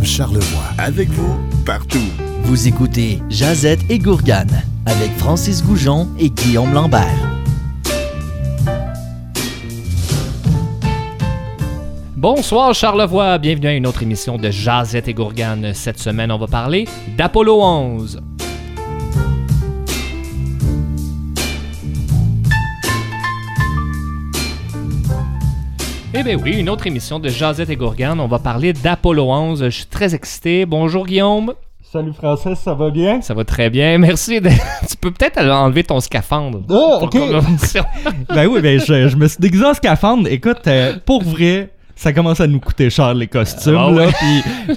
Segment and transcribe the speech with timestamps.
[0.00, 0.64] FM Charlevoix.
[0.78, 1.98] Avec vous, partout.
[2.44, 7.06] Vous écoutez Jazette et Gourgane avec Francis Goujon et Guillaume Lambert.
[12.16, 15.72] Bonsoir Charlevoix, bienvenue à une autre émission de Jazette et Gourgane.
[15.74, 16.86] Cette semaine, on va parler
[17.16, 18.20] d'Apollo 11.
[26.20, 28.20] Eh bien oui, une autre émission de Jazette et Gourgane.
[28.20, 29.64] On va parler d'Apollo 11.
[29.64, 30.66] Je suis très excité.
[30.66, 31.54] Bonjour Guillaume.
[31.82, 33.22] Salut Francis, ça va bien?
[33.22, 33.96] Ça va très bien.
[33.96, 34.38] Merci.
[34.38, 34.50] de-
[34.88, 36.60] tu peux peut-être enlever ton scaphandre.
[36.68, 37.14] Ah, pour ok.
[38.34, 40.28] ben oui, ben je, je me suis déguisé en scaphandre.
[40.28, 44.08] Écoute, euh, pour vrai, ça commence à nous coûter cher les costumes, Ah ouais.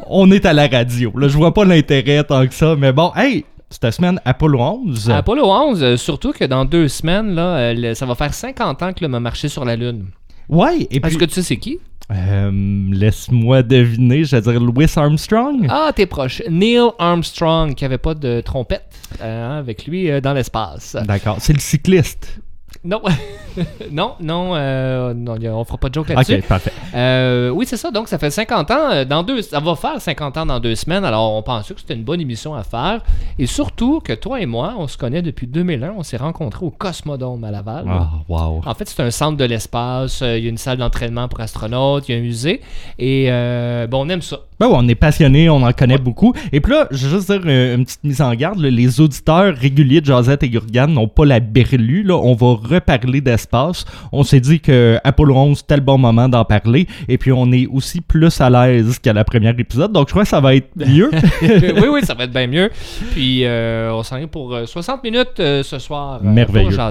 [0.08, 1.12] on est à la radio.
[1.18, 5.10] Là, je vois pas l'intérêt tant que ça, mais bon, hey, cette semaine, Apollo 11.
[5.12, 8.94] Apollo 11, euh, surtout que dans deux semaines, là, euh, ça va faire 50 ans
[8.94, 10.06] que l'homme a marché sur la Lune.
[10.50, 11.80] Ouais, et Est-ce puis, que tu sais c'est qui?
[12.12, 12.52] euh,
[12.92, 15.66] laisse-moi deviner, je vais dire Louis Armstrong.
[15.70, 16.42] Ah, t'es proche.
[16.50, 18.86] Neil Armstrong, qui avait pas de trompette
[19.22, 20.98] euh, avec lui euh, dans l'espace.
[21.06, 22.40] D'accord, c'est le cycliste.
[22.86, 23.02] Non,
[23.92, 26.36] non, non, euh, non, on fera pas de joke là-dessus.
[26.40, 26.74] Ok, parfait.
[26.94, 27.92] Euh, oui, c'est ça.
[27.92, 28.92] Donc, ça fait 50 ans.
[28.92, 31.06] euh, Dans deux, ça va faire 50 ans dans deux semaines.
[31.06, 33.02] Alors, on pensait que c'était une bonne émission à faire.
[33.40, 35.94] Et surtout que toi et moi, on se connaît depuis 2001.
[35.98, 37.86] On s'est rencontrés au Cosmodome à Laval.
[37.88, 38.62] Ah, wow.
[38.66, 40.22] En fait, c'est un centre de l'espace.
[40.22, 42.10] euh, Il y a une salle d'entraînement pour astronautes.
[42.10, 42.60] Il y a un musée.
[43.00, 44.40] Et euh, bon, on aime ça.
[44.60, 46.34] Ben ouais, on est passionné, on en connaît beaucoup.
[46.52, 48.60] Et puis là, je veux juste dire euh, une petite mise en garde.
[48.60, 52.04] là, les auditeurs réguliers de Jazette et Gurgan n'ont pas la berlue.
[52.04, 52.16] Là.
[52.16, 53.86] On va reparler d'espace.
[54.12, 56.88] On s'est dit que Apollo 11, c'était le bon moment d'en parler.
[57.08, 59.92] Et puis, on est aussi plus à l'aise qu'à la première épisode.
[59.92, 61.12] Donc, je crois que ça va être mieux.
[61.42, 62.70] oui, oui, ça va être bien mieux.
[63.12, 66.22] Puis, euh, on s'en est pour euh, 60 minutes euh, ce soir.
[66.24, 66.76] Merveilleux.
[66.76, 66.84] pour.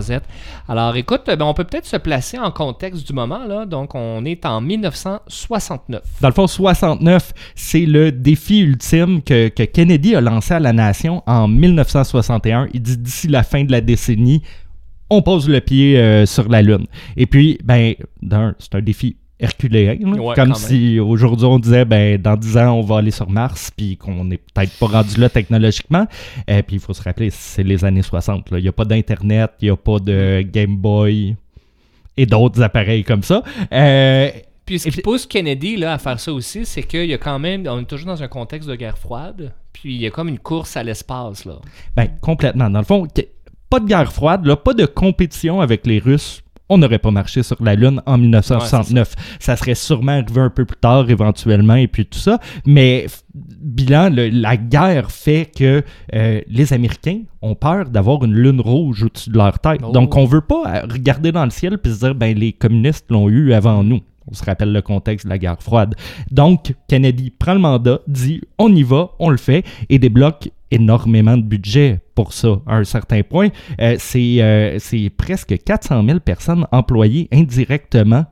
[0.69, 3.44] Alors, écoute, ben, on peut peut-être se placer en contexte du moment.
[3.47, 3.66] Là.
[3.66, 6.02] Donc, on est en 1969.
[6.20, 7.32] Dans le fond, 69,
[7.62, 12.66] c'est le défi ultime que, que Kennedy a lancé à la nation en 1961.
[12.74, 14.42] Il dit d'ici la fin de la décennie,
[15.09, 16.87] on pose le pied euh, sur la Lune.
[17.16, 17.94] Et puis, ben,
[18.59, 19.97] c'est un défi herculéen.
[20.03, 23.70] Ouais, Comme si aujourd'hui on disait, ben, dans 10 ans, on va aller sur Mars,
[23.76, 26.06] puis qu'on n'est peut-être pas rendu là technologiquement.
[26.48, 28.50] Et puis, il faut se rappeler, c'est les années 60.
[28.50, 28.58] là.
[28.58, 31.37] Il n'y a pas d'Internet, il n'y a pas de Game Boy
[32.16, 33.44] et d'autres appareils comme ça.
[33.72, 34.31] Euh,
[34.65, 37.19] Puis, ce qui puis- pousse Kennedy là, à faire ça aussi, c'est qu'il y a
[37.19, 37.67] quand même.
[37.69, 39.53] On est toujours dans un contexte de guerre froide.
[39.73, 41.45] Puis, il y a comme une course à l'espace.
[41.45, 41.55] là.
[41.97, 42.71] Ben, complètement.
[42.71, 43.06] Dans le fond,
[43.71, 46.43] pas de guerre froide, là, pas de compétition avec les Russes.
[46.69, 49.15] On n'aurait pas marché sur la Lune en 1969.
[49.41, 49.56] ça.
[49.56, 52.39] serait sûrement arrivé un peu plus tard, éventuellement, et puis tout ça.
[52.65, 55.83] Mais, bilan, le- la guerre fait que
[56.15, 59.81] euh, les Américains ont peur d'avoir une lune rouge au-dessus de leur tête.
[59.83, 59.91] Oh.
[59.91, 63.06] Donc, on veut pas euh, regarder dans le ciel puis se dire, ben, les communistes
[63.11, 64.00] l'ont eu avant nous.
[64.31, 65.94] On se rappelle le contexte de la guerre froide.
[66.31, 71.37] Donc, Kennedy prend le mandat, dit on y va, on le fait, et débloque énormément
[71.37, 73.49] de budget pour ça, à un certain point.
[73.81, 78.25] Euh, c'est euh, c'est presque 400 000 personnes employées indirectement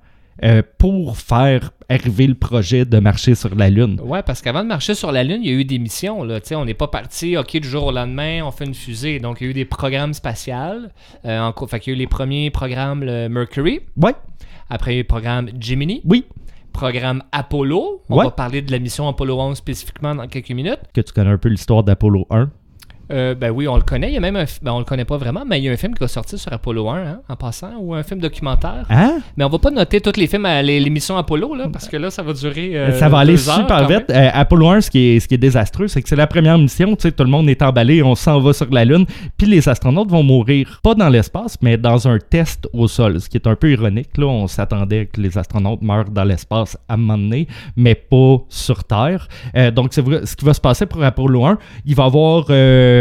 [0.43, 4.01] euh, pour faire arriver le projet de marcher sur la Lune.
[4.03, 6.23] Ouais, parce qu'avant de marcher sur la Lune, il y a eu des missions.
[6.23, 6.39] Là.
[6.53, 9.19] On n'est pas parti, OK, du jour au lendemain, on fait une fusée.
[9.19, 10.93] Donc, il y a eu des programmes spatials.
[11.27, 13.81] Euh, en, co- fait qu'il y a eu les premiers programmes le Mercury.
[14.01, 14.15] Ouais,
[14.71, 16.01] Après, il y a eu le programme Gemini.
[16.05, 16.25] oui,
[16.73, 18.01] Programme Apollo.
[18.09, 18.25] On Ouais.
[18.27, 20.79] va parler de la mission Apollo 11 spécifiquement dans quelques minutes.
[20.95, 22.49] que tu connais un peu l'histoire d'Apollo 1.
[23.11, 24.09] Euh, ben oui, on le connaît.
[24.09, 25.73] Il y a même un ben, on le connaît pas vraiment, mais il y a
[25.73, 28.85] un film qui va sortir sur Apollo 1, hein, en passant, ou un film documentaire.
[28.91, 29.19] Hein?
[29.37, 31.97] Mais on va pas noter tous les films à l'é- l'émission Apollo, là, parce que
[31.97, 32.77] là, ça va durer.
[32.77, 34.11] euh, ça va aller super vite.
[34.11, 36.59] Euh, Apollo 1, ce qui est, ce qui est désastreux, c'est que c'est la première
[36.59, 36.95] mission.
[36.97, 39.07] Tu sais, tout le monde est emballé, on s'en va sur la Lune.
[39.37, 43.21] Puis les astronautes vont mourir, pas dans l'espace, mais dans un test au sol.
[43.21, 44.11] Ce qui est un peu ironique.
[44.17, 48.39] Là, on s'attendait que les astronautes meurent dans l'espace à un moment donné, mais pas
[48.49, 49.29] sur Terre.
[49.75, 52.45] Donc, c'est vrai, ce qui va se passer pour Apollo 1, il va y avoir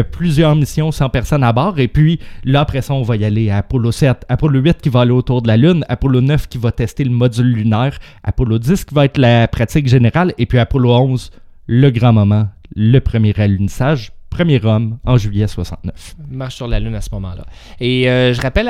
[0.04, 1.80] plusieurs missions, 100 personnes à bord.
[1.80, 4.90] Et puis là, après ça, on va y aller à Apollo 7, Apollo 8 qui
[4.90, 8.60] va aller autour de la Lune, Apollo 9 qui va tester le module lunaire, Apollo
[8.60, 11.32] 10 qui va être la pratique générale, et puis Apollo 11,
[11.68, 16.16] le grand moment, le premier alunissage, premier homme en juillet 69.
[16.30, 17.46] marche sur la Lune à ce moment-là.
[17.80, 18.68] Et euh, je rappelle,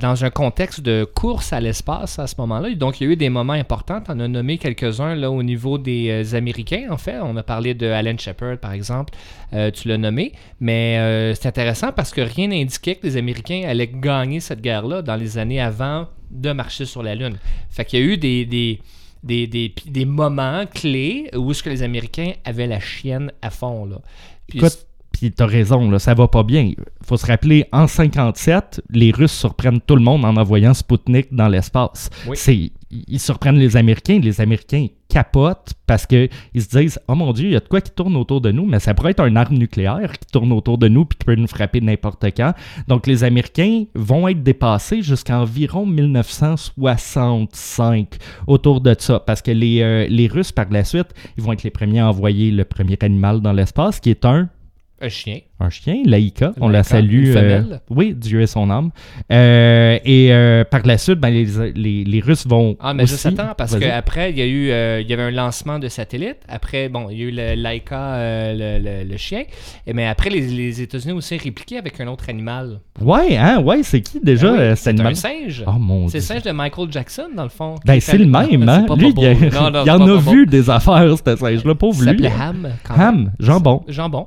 [0.00, 3.16] dans un contexte de course à l'espace à ce moment-là, donc il y a eu
[3.16, 4.02] des moments importants.
[4.08, 7.18] On a nommé quelques-uns là, au niveau des euh, Américains, en fait.
[7.22, 9.14] On a parlé de Alan Shepard, par exemple.
[9.52, 10.32] Euh, tu l'as nommé.
[10.60, 15.16] Mais c'est intéressant parce que rien n'indiquait que les Américains allaient gagner cette guerre-là dans
[15.16, 17.36] les années avant de marcher sur la Lune.
[17.70, 18.80] Fait qu'il y a eu des
[19.22, 23.84] des, des, des moments clés où est-ce que les Américains avaient la chienne à fond.
[23.84, 24.00] Là.
[24.48, 24.86] Puis Écoute,
[25.22, 26.72] Puis t'as raison, là, ça va pas bien.
[27.04, 31.46] Faut se rappeler, en 57, les Russes surprennent tout le monde en envoyant Sputnik dans
[31.46, 32.10] l'espace.
[32.26, 32.36] Oui.
[32.36, 37.32] C'est ils surprennent les Américains, les Américains capotent parce que ils se disent "Oh mon
[37.32, 39.24] dieu, il y a de quoi qui tourne autour de nous, mais ça pourrait être
[39.24, 42.52] une arme nucléaire qui tourne autour de nous puis qui peut nous frapper n'importe quand."
[42.88, 48.16] Donc les Américains vont être dépassés jusqu'à environ 1965
[48.48, 51.62] autour de ça parce que les, euh, les Russes par la suite, ils vont être
[51.62, 54.48] les premiers à envoyer le premier animal dans l'espace qui est un
[55.04, 55.38] Un chien.
[55.58, 57.26] un chien, Laïka, on la Laïka, salue.
[57.30, 58.90] une euh, oui, Dieu est son âme.
[59.32, 62.76] Euh, et euh, par la suite, ben, les, les, les Russes vont.
[62.80, 65.30] Ah, mais aussi- juste attends, parce qu'après, il y a eu il y avait un
[65.30, 66.36] lancement de satellite.
[66.48, 69.42] Après, bon, il y a eu le Laika, euh, le, le- le chien.
[69.86, 72.78] Et, mais après, les, les États-Unis ont aussi répliqué avec un autre animal.
[73.00, 75.64] Ouais, hein, ouais, c'est qui déjà Ah oui, c'est un singe.
[75.66, 76.28] Oh mon c'est dieu.
[76.28, 77.74] le singe de Michael Jackson, dans le fond.
[77.84, 78.84] Ben, c'est le même, Non, hein?
[78.88, 82.08] c'est Lui, il, il c'est en a vu des affaires, ce singe-là, Il pauvre lui.
[82.08, 82.68] s'appelait Ham.
[82.88, 83.82] Ham, jambon.
[83.88, 84.26] Jambon.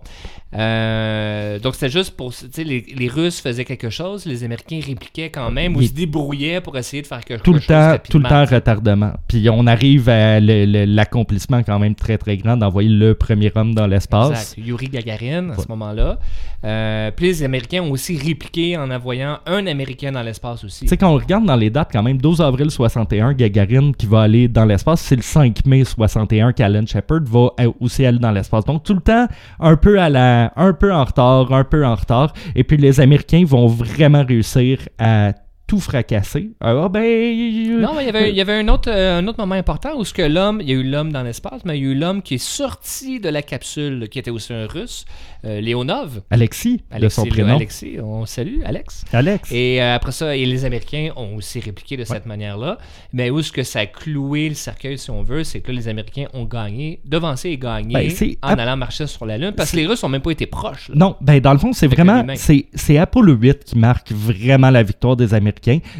[0.56, 2.34] Euh, donc, c'était juste pour.
[2.34, 5.90] Tu sais, les, les Russes faisaient quelque chose, les Américains répliquaient quand même, ou Il-
[5.90, 7.68] se débrouillaient pour essayer de faire quelque Tout le chose.
[7.68, 9.12] temps, tout le temps retardement.
[9.28, 13.52] Puis on arrive à le- le- l'accomplissement quand même très très grand d'envoyer le premier
[13.56, 14.54] homme dans l'espace.
[14.54, 14.68] Exact.
[14.68, 15.64] Yuri Gagarin, à Ouais.
[15.64, 16.20] ce moment-là.
[16.64, 20.82] Euh, puis les Américains ont aussi répliqué en envoyant un Américain dans l'espace aussi.
[20.86, 24.06] Tu sais, quand on regarde dans les dates, quand même, 12 avril 61, Gagarin qui
[24.08, 25.02] va aller dans l'espace.
[25.02, 27.50] C'est le 5 mai 61 qu'Alan Shepard va
[27.80, 28.66] aussi aller dans l'espace.
[28.66, 29.28] Donc, tout le temps,
[29.60, 32.34] un peu, à la, un peu en retard, un peu en retard.
[32.56, 35.34] Et puis, les Américains vont vraiment réussir à
[35.68, 36.52] tout fracasser.
[36.62, 37.80] Ah, ben.
[37.80, 39.98] Non, mais il y avait, il y avait un, autre, euh, un autre moment important
[39.98, 41.92] où ce que l'homme, il y a eu l'homme dans l'espace, mais il y a
[41.92, 45.06] eu l'homme qui est sorti de la capsule, qui était aussi un russe,
[45.44, 46.22] euh, Léonov.
[46.30, 47.56] Alexis, de Alexis, son prénom.
[47.56, 49.06] Alexis, on salue Alex.
[49.12, 49.52] Alex.
[49.52, 52.78] Et euh, après ça, et les Américains ont aussi répliqué de cette manière-là.
[53.14, 55.78] Mais où est-ce que ça a cloué le cercueil, si on veut, c'est que là,
[55.78, 59.72] les Américains ont gagné, devancé et gagné Ben, en allant marcher sur la Lune, parce
[59.72, 60.90] que les Russes n'ont même pas été proches.
[60.90, 60.96] là.
[60.96, 65.16] Non, ben dans le fond, c'est vraiment c'est Apollo 8 qui marque vraiment la victoire
[65.16, 65.55] des Américains.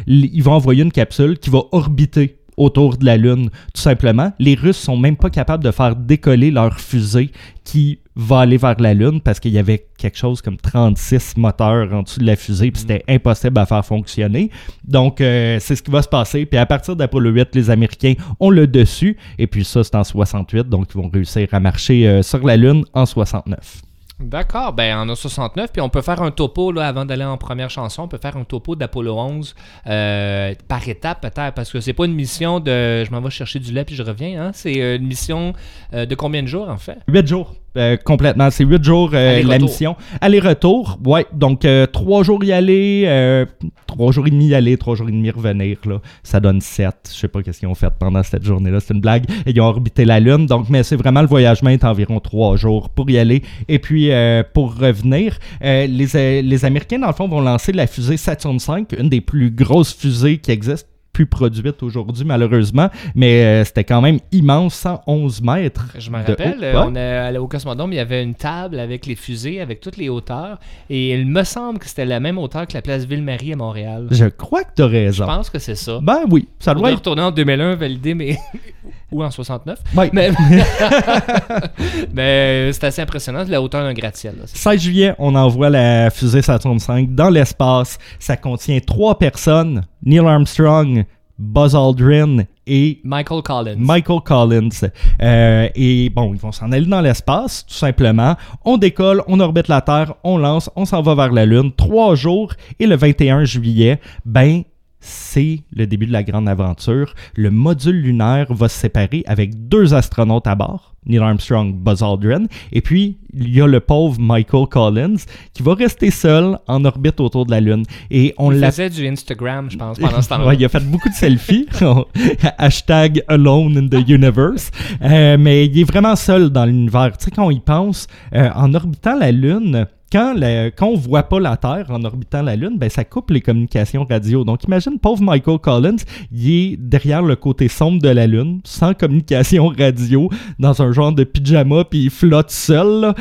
[0.06, 4.32] Ils vont envoyer une capsule qui va orbiter autour de la Lune, tout simplement.
[4.38, 7.30] Les Russes sont même pas capables de faire décoller leur fusée
[7.64, 11.92] qui va aller vers la Lune parce qu'il y avait quelque chose comme 36 moteurs
[11.92, 14.50] en dessous de la fusée, puis c'était impossible à faire fonctionner.
[14.84, 16.46] Donc, euh, c'est ce qui va se passer.
[16.46, 20.04] Puis à partir d'Apollo 8, les Américains ont le dessus, et puis ça, c'est en
[20.04, 23.85] 68, donc ils vont réussir à marcher euh, sur la Lune en 69.
[24.18, 27.36] D'accord, ben on a 69, puis on peut faire un topo, là, avant d'aller en
[27.36, 29.54] première chanson, on peut faire un topo d'Apollo 11
[29.86, 33.58] euh, par étape peut-être, parce que c'est pas une mission de je m'en vais chercher
[33.58, 34.50] du lait puis je reviens, hein?
[34.54, 35.52] c'est euh, une mission
[35.92, 36.96] euh, de combien de jours en fait?
[37.08, 37.56] 8 jours.
[37.76, 38.50] Euh, complètement.
[38.50, 39.96] C'est 8 jours euh, la mission.
[40.20, 40.98] Aller-retour.
[41.04, 41.26] Ouais.
[41.32, 43.46] Donc, 3 jours y aller,
[43.86, 45.78] 3 jours et demi y aller, 3 jours et demi revenir.
[45.86, 46.00] Là.
[46.22, 46.94] Ça donne 7.
[47.12, 48.80] Je sais pas qu'est-ce qu'ils ont fait pendant cette journée-là.
[48.80, 49.24] C'est une blague.
[49.46, 50.46] Et ils ont orbité la Lune.
[50.46, 53.42] Donc, mais c'est vraiment le voyagement est environ 3 jours pour y aller.
[53.68, 57.72] Et puis, euh, pour revenir, euh, les, euh, les Américains, dans le fond, vont lancer
[57.72, 62.90] la fusée Saturn V, une des plus grosses fusées qui existent plus produite aujourd'hui malheureusement
[63.14, 66.90] mais euh, c'était quand même immense 111 mètres Je me rappelle, haut.
[66.94, 70.10] euh, on au Cosmodome, il y avait une table avec les fusées, avec toutes les
[70.10, 70.58] hauteurs,
[70.90, 74.08] et il me semble que c'était la même hauteur que la place Ville-Marie à Montréal.
[74.10, 75.26] Je crois que tu as Je raison.
[75.26, 76.00] pense que c'est ça.
[76.02, 76.96] Ben oui, ça doit être.
[76.98, 78.36] retourner en 2001, valider, mais...
[79.12, 79.78] ou en 69.
[79.96, 80.10] Ouais.
[80.12, 80.30] Mais,
[82.12, 84.34] mais c'est assez impressionnant, la hauteur d'un gratte-ciel.
[84.38, 84.44] là.
[84.46, 87.98] 16 juillet, on envoie la fusée Saturn V dans l'espace.
[88.18, 91.04] Ça contient trois personnes Neil Armstrong,
[91.38, 93.76] Buzz Aldrin et Michael Collins.
[93.78, 94.88] Michael Collins.
[95.20, 98.36] Euh, et bon, ils vont s'en aller dans l'espace, tout simplement.
[98.64, 101.72] On décolle, on orbite la Terre, on lance, on s'en va vers la Lune.
[101.76, 104.62] Trois jours et le 21 juillet, ben,
[105.00, 107.12] c'est le début de la grande aventure.
[107.34, 112.46] Le module lunaire va se séparer avec deux astronautes à bord, Neil Armstrong, Buzz Aldrin,
[112.72, 115.16] et puis il y a le pauvre Michael Collins
[115.52, 117.84] qui va rester seul en orbite autour de la Lune.
[118.10, 120.46] Et on Il faisait du Instagram, je pense, pendant ce temps-là.
[120.46, 121.66] Ouais, il a fait beaucoup de selfies.
[122.58, 124.70] Hashtag alone in the universe.
[125.02, 127.16] Euh, mais il est vraiment seul dans l'univers.
[127.18, 129.86] Tu sais, quand on y pense, euh, en orbitant la Lune,
[130.16, 133.30] quand, la- quand on voit pas la Terre en orbitant la Lune, ben, ça coupe
[133.30, 134.44] les communications radio.
[134.44, 135.96] Donc imagine, pauvre Michael Collins,
[136.32, 141.12] il est derrière le côté sombre de la Lune, sans communication radio, dans un genre
[141.12, 143.12] de pyjama, puis il flotte seul.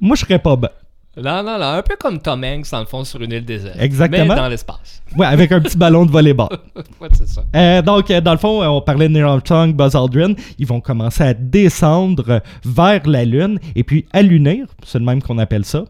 [0.00, 0.70] Moi, je serais pas bien.
[1.16, 3.76] Non, non, non, un peu comme Tom Hanks, dans le fond, sur une île déserte.
[3.80, 4.28] Exactement.
[4.28, 5.02] Mais dans l'espace.
[5.16, 6.56] Ouais, avec un petit ballon de volleyball.
[7.00, 7.42] ouais, c'est ça.
[7.56, 10.34] Euh, donc, euh, dans le fond, euh, on parlait de Neil Armstrong, Buzz Aldrin.
[10.58, 14.66] Ils vont commencer à descendre vers la Lune et puis allunir.
[14.84, 15.84] C'est le même qu'on appelle ça.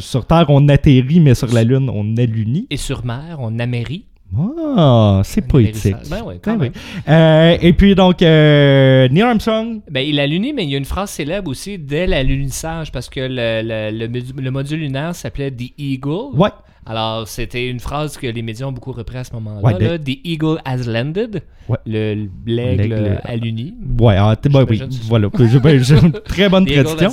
[0.00, 2.66] Sur Terre, on atterrit, mais sur la Lune, on allunit.
[2.70, 4.06] Et sur mer, on amérit.
[4.76, 5.96] Ah, c'est poétique.
[6.10, 6.72] Ben ouais, quand Ben même.
[6.74, 7.02] oui.
[7.08, 10.78] Euh, et puis donc, euh, Neil Armstrong, Ben, il a luné, mais il y a
[10.78, 15.14] une phrase célèbre aussi dès l'alunissage parce que le, le- le modu- le module lunaire
[15.14, 16.36] s'appelait The Eagle.
[16.36, 16.50] ouais,
[16.86, 19.60] Alors, c'était une phrase que les médias ont beaucoup repris à ce moment-là.
[19.62, 19.98] Ouais, là.
[19.98, 21.42] The Eagle has landed.
[21.68, 21.76] Ouais.
[21.86, 23.74] Le- L'aigle L'aigle, a luni.
[24.00, 27.10] ouais, ah, bah oui, voilà, j'ai j'ai une très bonne traduction.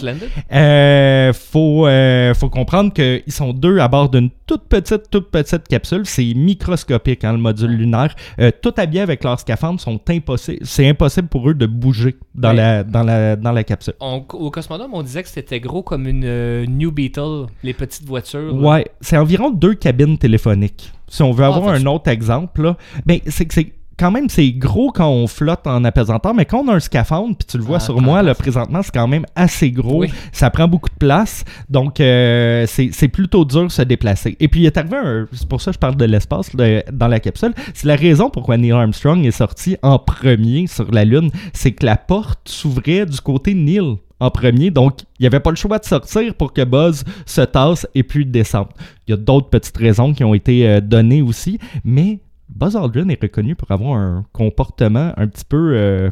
[0.53, 5.67] Euh, faut, euh, faut comprendre qu'ils sont deux à bord d'une toute petite, toute petite
[5.67, 6.01] capsule.
[6.05, 8.15] C'est microscopique, hein, le module lunaire.
[8.39, 10.65] Euh, tout habillés avec leur scaphandre sont impossibles.
[10.65, 12.55] C'est impossible pour eux de bouger dans, Ouais.
[12.55, 13.93] la, dans, la, dans la capsule.
[13.99, 18.05] On- au Cosmodome, on disait que c'était gros comme une euh, New Beetle, les petites
[18.05, 18.55] voitures.
[18.55, 18.67] là.
[18.69, 20.91] Ouais, c'est environ deux cabines téléphoniques.
[21.09, 24.29] Si on veut Ah, avoir un autre exemple, là, ben, c'est que c'est quand même
[24.29, 27.57] c'est gros quand on flotte en apesanteur, mais quand on a un scaphandre, puis tu
[27.57, 30.01] le vois Ah, sur moi, là, présentement, c'est quand même assez gros.
[30.01, 30.11] Oui.
[30.31, 31.43] Ça prend beaucoup de place.
[31.69, 34.37] Donc, euh, c'est plutôt dur de se déplacer.
[34.39, 35.27] Et puis, il est arrivé un.
[35.31, 37.53] C'est pour ça que je parle de l'espace dans la capsule.
[37.73, 41.31] C'est la raison pourquoi Neil Armstrong est sorti en premier sur la Lune.
[41.53, 44.71] C'est que la porte s'ouvrait du côté de Neil en premier.
[44.71, 48.03] Donc, il n'y avait pas le choix de sortir pour que Buzz se tasse et
[48.03, 48.69] puis descende.
[49.07, 51.59] Il y a d'autres petites raisons qui ont été euh, données aussi.
[51.83, 55.73] Mais Buzz Aldrin est reconnu pour avoir un comportement un petit peu.
[55.75, 56.09] euh,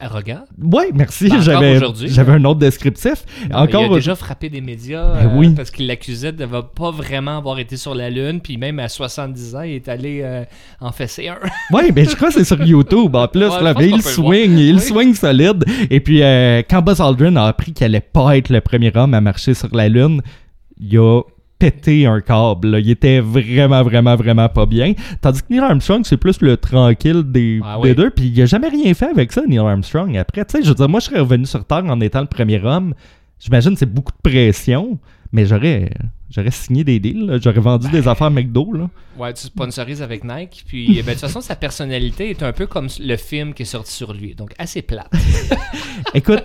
[0.00, 0.42] Arrogant.
[0.60, 1.28] Ouais, merci.
[1.28, 3.24] Ben, J'avais un autre descriptif.
[3.48, 5.54] il Encore a déjà frappé des médias Ben euh, oui.
[5.54, 8.40] parce qu'il l'accusait de ne pas vraiment avoir été sur la Lune.
[8.40, 10.42] Puis même à 70 ans, il est allé euh,
[10.80, 11.38] en fesser un.
[11.72, 13.46] Oui, mais je crois que c'est sur YouTube en plus.
[13.46, 14.80] Ouais, là, mais il swing, il Oui.
[14.80, 15.64] swing solide.
[15.88, 19.14] Et puis, euh, quand Buzz Aldrin a appris qu'il allait pas être le premier homme
[19.14, 20.20] à marcher sur la Lune,
[20.80, 21.22] il a
[21.62, 22.68] pété un câble.
[22.70, 22.80] là.
[22.80, 24.94] Il était vraiment, vraiment, vraiment pas bien.
[25.20, 27.94] Tandis que Neil Armstrong, c'est plus le tranquille des, Ah des oui.
[27.94, 28.10] deux.
[28.10, 30.16] Puis il a jamais rien fait avec ça, Neil Armstrong.
[30.16, 32.26] Après, tu sais, je veux dire, moi, je serais revenu sur Terre en étant le
[32.26, 32.94] premier homme.
[33.38, 34.98] J'imagine que c'est beaucoup de pression,
[35.30, 35.90] mais j'aurais...
[36.34, 38.72] J'aurais signé des deals, j'aurais vendu des affaires McDo.
[38.72, 38.88] Là.
[39.18, 40.64] Ouais, tu sponsorises avec Nike.
[40.66, 43.66] Puis ben, de toute façon, sa personnalité est un peu comme le film qui est
[43.66, 44.34] sorti sur lui.
[44.34, 45.12] Donc assez plate.
[46.14, 46.42] Écoute,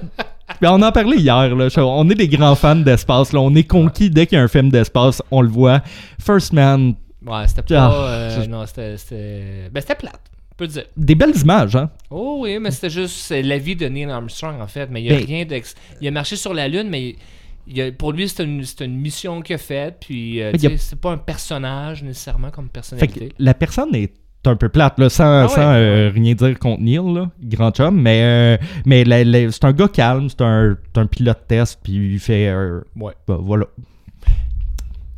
[0.62, 1.56] ben, on en parlait hier.
[1.56, 1.68] Là.
[1.78, 3.34] On est des grands fans d'espace.
[3.34, 3.40] là.
[3.42, 5.22] On est conquis dès qu'il y a un film d'espace.
[5.32, 5.82] On le voit.
[6.20, 8.10] First Man, Ouais, c'était Ah, pas.
[8.10, 8.96] euh, c'est- non, c'était.
[8.98, 10.22] c'était- Ben, c'était plate.
[10.54, 10.86] On peut dire.
[10.96, 11.76] des belles images.
[11.76, 11.90] Hein?
[12.10, 14.88] Oh oui, mais c'était juste la vie de Neil Armstrong en fait.
[14.90, 15.76] Mais il y a Ben- rien d'ex.
[16.02, 17.16] Il a marché sur la Lune, mais
[17.68, 19.98] il a- pour lui, c'est une, c'est une mission qu'il a faite.
[20.00, 23.30] Puis, euh, a- sais, c'est pas un personnage nécessairement comme Fait que personnalité.
[23.38, 24.14] la personne est
[24.48, 27.72] un peu plate, là, sans, Ah ouais, sans euh, rien dire contre Neil, là, grand
[27.72, 28.00] chum.
[28.02, 29.04] Mais, euh, mais
[29.52, 30.30] c'est un gars calme.
[30.30, 31.80] C'est un, c'est un pilote test.
[31.84, 32.48] Puis il fait.
[32.48, 33.14] euh, Ouais.
[33.28, 33.66] ben, voilà.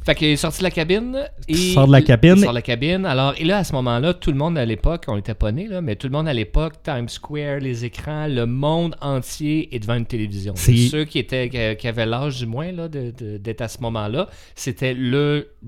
[0.05, 1.15] Fait qu'il est sorti de la cabine.
[1.47, 2.33] Et Il sort de la cabine.
[2.37, 3.05] Il sort de la cabine.
[3.05, 5.67] Alors, et là, à ce moment-là, tout le monde à l'époque, on était pas nés,
[5.67, 9.79] là, mais tout le monde à l'époque, Times Square, les écrans, le monde entier est
[9.79, 10.53] devant une télévision.
[10.55, 14.95] C'est- Ceux qui, étaient, qui avaient l'âge du moins d'être à ce moment-là, c'était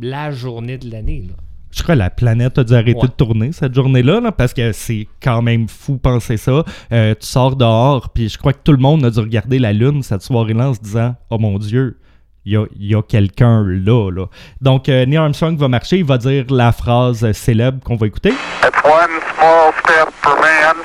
[0.02, 1.26] la journée de l'année.
[1.28, 1.36] là.
[1.72, 3.08] Je crois que la planète a dû arrêter Ouais.
[3.08, 6.64] de tourner cette journée-là, là, parce que c'est quand même fou penser ça.
[6.92, 9.72] Euh, tu sors dehors, puis je crois que tout le monde a dû regarder la
[9.72, 11.98] Lune cette soirée-là en se disant Oh mon Dieu,
[12.46, 14.26] il y a, y a quelqu'un là, là.
[14.60, 18.30] Donc, euh, Neil Armstrong va marcher, il va dire la phrase célèbre qu'on va écouter.
[18.64, 20.76] It's one small step for man,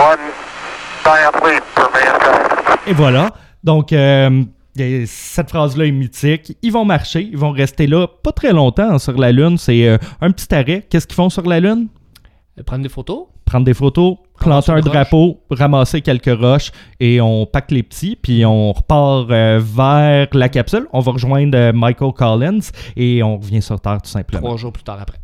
[0.00, 0.18] one
[1.04, 2.78] giant leap for mankind.
[2.86, 3.30] Et voilà.
[3.62, 4.42] Donc, euh,
[4.78, 6.56] et cette phrase-là est mythique.
[6.62, 9.56] Ils vont marcher, ils vont rester là pas très longtemps sur la Lune.
[9.58, 10.84] C'est euh, un petit arrêt.
[10.88, 11.88] Qu'est-ce qu'ils font sur la Lune?
[12.58, 13.26] Euh, Prendre des photos.
[13.44, 14.84] prendre des photos, planter un roches.
[14.84, 20.48] drapeau, ramasser quelques roches et on pack les petits, puis on repart euh, vers la
[20.48, 20.86] capsule.
[20.92, 22.60] On va rejoindre Michael Collins
[22.96, 24.40] et on revient sur Terre tout simplement.
[24.42, 25.18] Trois jours plus tard après.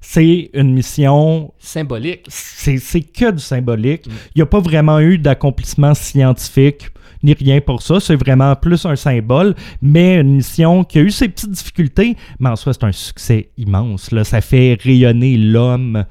[0.00, 2.24] C'est une mission, Symbolique.
[2.28, 4.06] c'est c'est que du symbolique.
[4.06, 6.88] Il n'y a pas vraiment eu d'accomplissement scientifique
[7.22, 8.00] ni rien pour ça.
[8.00, 12.50] C'est vraiment plus un symbole, mais une mission qui a eu ses petites difficultés, mais
[12.50, 14.10] en soi, c'est un succès immense.
[14.10, 14.24] Là.
[14.24, 16.04] Ça fait rayonner l'homme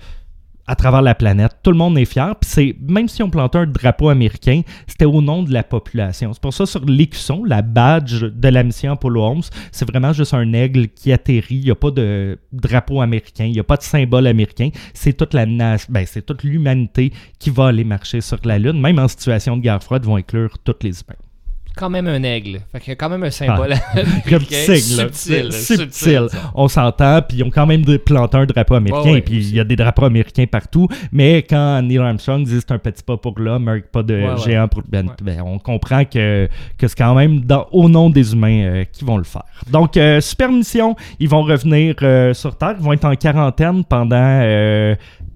[0.71, 1.57] à travers la planète.
[1.63, 2.33] Tout le monde est fier.
[2.39, 6.31] Puis c'est même si on plantait un drapeau américain, c'était au nom de la population.
[6.31, 10.33] C'est pour ça sur l'écusson, la badge de la mission Apollo 11, c'est vraiment juste
[10.33, 11.55] un aigle qui atterrit.
[11.55, 14.69] Il n'y a pas de drapeau américain, il n'y a pas de symbole américain.
[14.93, 18.79] C'est toute la ben, c'est toute l'humanité qui va aller marcher sur la Lune.
[18.79, 21.30] Même en situation de guerre froide, vont inclure toutes les humains.
[21.75, 22.59] Quand même un aigle.
[22.71, 23.93] Fait qu'il y a quand même un symbole Ah.
[24.29, 24.75] Comme américain.
[24.75, 26.27] subtil, subtil.
[26.53, 29.63] On s'entend, puis ils ont quand même planté un drapeau américain, puis il y a
[29.63, 30.87] des drapeaux américains partout.
[31.11, 34.29] Mais quand Neil Armstrong dit c'est un petit pas pour l'homme, un pas de Ouais,
[34.31, 34.37] ouais.
[34.45, 35.13] géant pour ben, Ouais.
[35.23, 36.47] ben, on comprend que,
[36.77, 39.43] que c'est quand même dans- au nom des humains euh, qui vont le faire.
[39.71, 40.95] Donc, euh, super mission.
[41.19, 42.75] Ils vont revenir euh, sur Terre.
[42.77, 44.15] Ils vont être en quarantaine pendant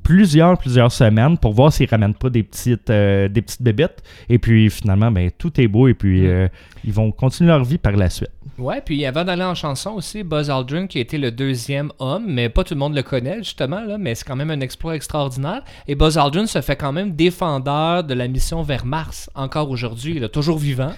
[0.06, 4.04] plusieurs, plusieurs semaines pour voir s'ils ramènent pas des petites, euh, des petites bébites.
[4.30, 6.26] Et puis finalement, ben, tout est beau et puis Mm.
[6.28, 6.48] euh,
[6.86, 8.30] ils vont continuer leur vie par la suite.
[8.60, 12.26] Ouais, puis avant d'aller en chanson aussi, Buzz Aldrin qui a été le deuxième homme,
[12.28, 14.96] mais pas tout le monde le connaît justement, là, mais c'est quand même un exploit
[14.96, 15.64] extraordinaire.
[15.88, 20.14] Et Buzz Aldrin se fait quand même défendeur de la mission vers Mars encore aujourd'hui,
[20.18, 20.92] il est toujours vivant.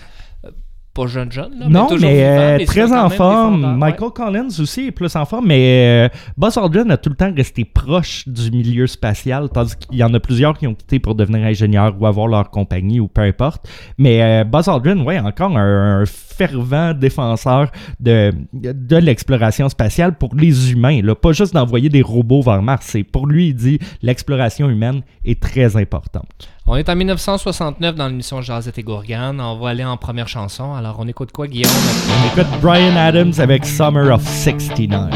[0.98, 3.64] Pas jeune jeune, là, non, mais, euh, mais très en forme.
[3.64, 3.78] ouais.
[3.78, 7.32] Michael Collins aussi est plus en forme, mais euh, Buzz Aldrin a tout le temps
[7.36, 11.14] resté proche du milieu spatial, tandis qu'il y en a plusieurs qui ont quitté pour
[11.14, 13.70] devenir ingénieurs ou avoir leur compagnie ou peu importe.
[14.00, 20.34] Mais euh, Buzz Aldrin, ouais, encore un, un fervent défenseur de, de l'exploration spatiale pour
[20.36, 22.88] les humains, là, pas juste d'envoyer des robots vers Mars.
[22.90, 26.50] C'est pour lui, il dit l'exploration humaine est très importante.
[26.70, 29.40] On est en 1969 dans l'émission Jazette et Gourgane.
[29.40, 30.76] On va aller en première chanson.
[30.76, 31.72] Alors, on écoute quoi, Guillaume?
[32.10, 35.10] On écoute Brian Adams avec Summer of 69.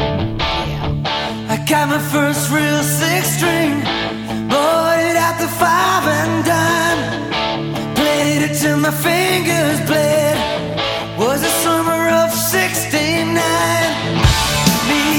[1.50, 3.82] I got my first real six string,
[4.48, 7.94] bought it at the five and dime.
[7.96, 10.38] Played it till my fingers bled.
[11.18, 13.34] Was the summer of '69.
[14.88, 15.12] Me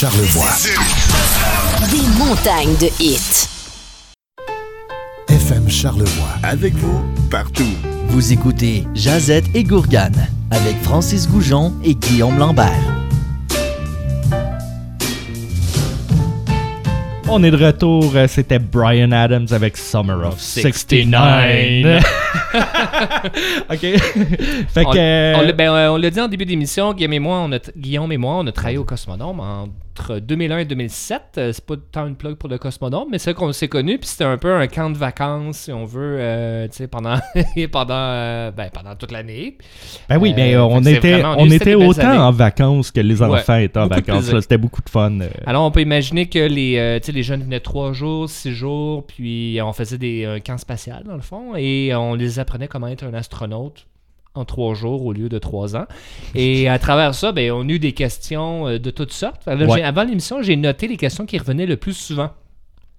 [0.00, 0.56] Charlevoix.
[1.90, 3.46] Des montagnes de hits.
[5.28, 6.36] FM Charlevoix.
[6.42, 7.68] Avec vous, partout.
[8.08, 12.72] Vous écoutez Jazette et Gourgane avec Francis Goujon et Guillaume Lambert.
[17.28, 22.02] On est de retour, euh, c'était Brian Adams avec Summer of 69.
[23.70, 23.78] OK.
[23.78, 25.36] fait On, que...
[25.36, 27.58] on l'a- ben, euh, on l'a dit en début d'émission, Guillaume et moi, on a,
[27.60, 29.38] t- Guillaume et moi, on a travaillé au Cosmodome
[30.00, 31.22] entre 2001 et 2007.
[31.38, 34.08] Euh, c'est pas tant une plug pour le Cosmodome, mais c'est qu'on s'est connu, puis
[34.08, 37.16] c'était un peu un camp de vacances, si on veut, euh, tu sais, pendant,
[37.72, 39.58] pendant, euh, ben, pendant toute l'année.
[40.08, 42.18] Ben oui, ben, on était, vraiment- on était autant années.
[42.18, 44.30] en vacances que les Ouais, enfants étaient en vacances.
[44.40, 45.18] C'était beaucoup de fun.
[45.46, 49.72] Alors, on peut imaginer que les, les jeunes venaient trois jours, six jours, puis on
[49.72, 53.14] faisait des un camp spatial, dans le fond, et on les apprenait comment être un
[53.14, 53.86] astronaute
[54.34, 55.86] en trois jours au lieu de trois ans.
[56.34, 59.46] Et à travers ça, ben, on a eu des questions euh, de toutes sortes.
[59.48, 59.82] Alors, Ouais.
[59.82, 62.30] Avant l'émission, j'ai noté les questions qui revenaient le plus souvent.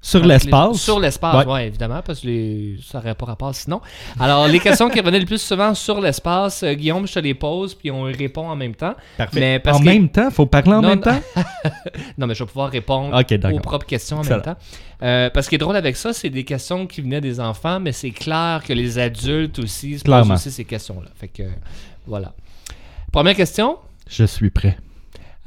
[0.04, 0.78] Sur Les- l'espace?
[0.82, 1.54] Sur l'espace, Ouais.
[1.54, 3.82] oui, évidemment, parce que les- ça n'aurait pas rapport sinon.
[4.20, 7.36] Alors, les questions qui revenaient le plus souvent sur l'espace, euh, Guillaume, je te les
[7.36, 8.96] pose, puis on y répond en même temps.
[9.16, 9.40] Parfait.
[9.40, 11.20] Mais parce en que- même temps, faut parler en Non, même temps?
[12.18, 14.56] Non, mais je vais pouvoir répondre aux propres questions en Ça même temps.
[15.04, 17.40] Euh, parce que ce qui est drôle avec ça, c'est des questions qui venaient des
[17.40, 21.10] enfants, mais c'est clair que les adultes aussi se posent aussi ces questions-là.
[21.20, 21.44] Fait que,
[22.06, 22.34] voilà.
[23.12, 23.78] Première question?
[24.08, 24.78] Je suis prêt.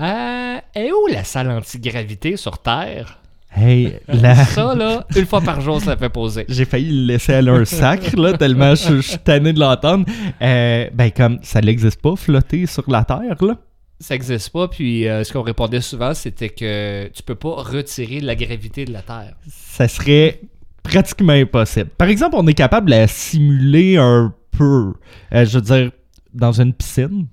[0.01, 3.21] Euh, est où la salle antigravité sur Terre?
[3.57, 4.35] Hey, la...
[4.45, 6.45] Ça, là, une fois par jour, ça fait poser.
[6.49, 10.05] J'ai failli le laisser aller un sacre, là, tellement je, je suis tanné de l'entendre.
[10.43, 13.57] Euh, ben, comme ça n'existe pas, flotter sur la Terre, là.
[14.01, 18.21] Ça n'existe pas, puis euh, ce qu'on répondait souvent, c'était que tu peux pas retirer
[18.21, 19.35] la gravité de la Terre.
[19.49, 20.41] Ça serait
[20.83, 21.91] pratiquement impossible.
[21.97, 24.95] Par exemple, on est capable de la simuler un peu.
[25.33, 25.91] Euh, je veux dire,
[26.35, 27.27] dans une piscine.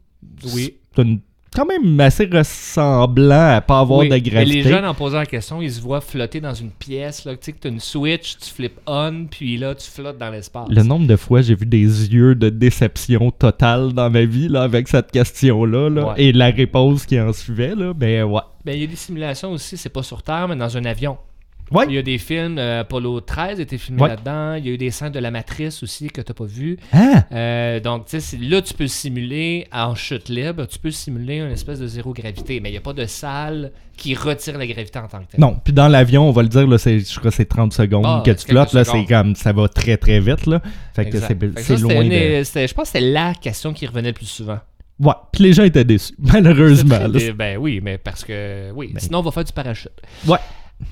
[0.54, 0.76] Oui.
[0.96, 1.20] C'est une-
[1.54, 4.64] quand même assez ressemblant à pas avoir Oui, de mais gravité.
[4.64, 7.26] les jeunes, en posant la question, ils se voient flotter dans une pièce.
[7.26, 10.18] Là, tu sais que tu as une switch, tu flippes on, puis là, tu flottes
[10.18, 10.68] dans l'espace.
[10.70, 11.80] Le nombre de fois j'ai vu des
[12.14, 16.14] yeux de déception totale dans ma vie là, avec cette question-là là, Ouais.
[16.18, 18.42] et la réponse qui en suivait, là, ben ouais.
[18.66, 21.18] Ben, il y a des simulations aussi, c'est pas sur Terre, mais dans un avion.
[21.72, 21.86] Ouais.
[21.88, 24.10] Il y a des films, euh, Apollo 13 a été filmé Ouais.
[24.10, 24.56] là-dedans.
[24.56, 26.78] Il y a eu des scènes de la Matrice aussi que t'as pas vu.
[26.92, 27.24] Ah!
[27.32, 31.38] Euh, donc, tu sais, c'est- là, tu peux simuler en chute libre, tu peux simuler
[31.38, 34.68] une espèce de zéro gravité, mais il n'y a pas de salle qui retire la
[34.68, 35.40] gravité en tant que telle.
[35.40, 37.72] Non, puis dans l'avion, on va le dire, là, c'est, je crois que c'est 30
[37.74, 38.74] secondes Ah, que tu c'est flottes.
[38.74, 40.46] Là, c'est comme, ça va très très vite.
[40.48, 40.62] Là.
[40.94, 42.10] Fait que c'est, c'est loin de...
[42.44, 44.60] Je pense que c'était la question qui revenait le plus souvent.
[45.00, 47.00] Ouais, puis les gens étaient déçus, malheureusement.
[47.36, 48.70] ben oui, mais parce que.
[48.76, 49.00] Oui, Ben.
[49.00, 49.92] sinon on va faire du parachute.
[50.28, 50.38] Ouais.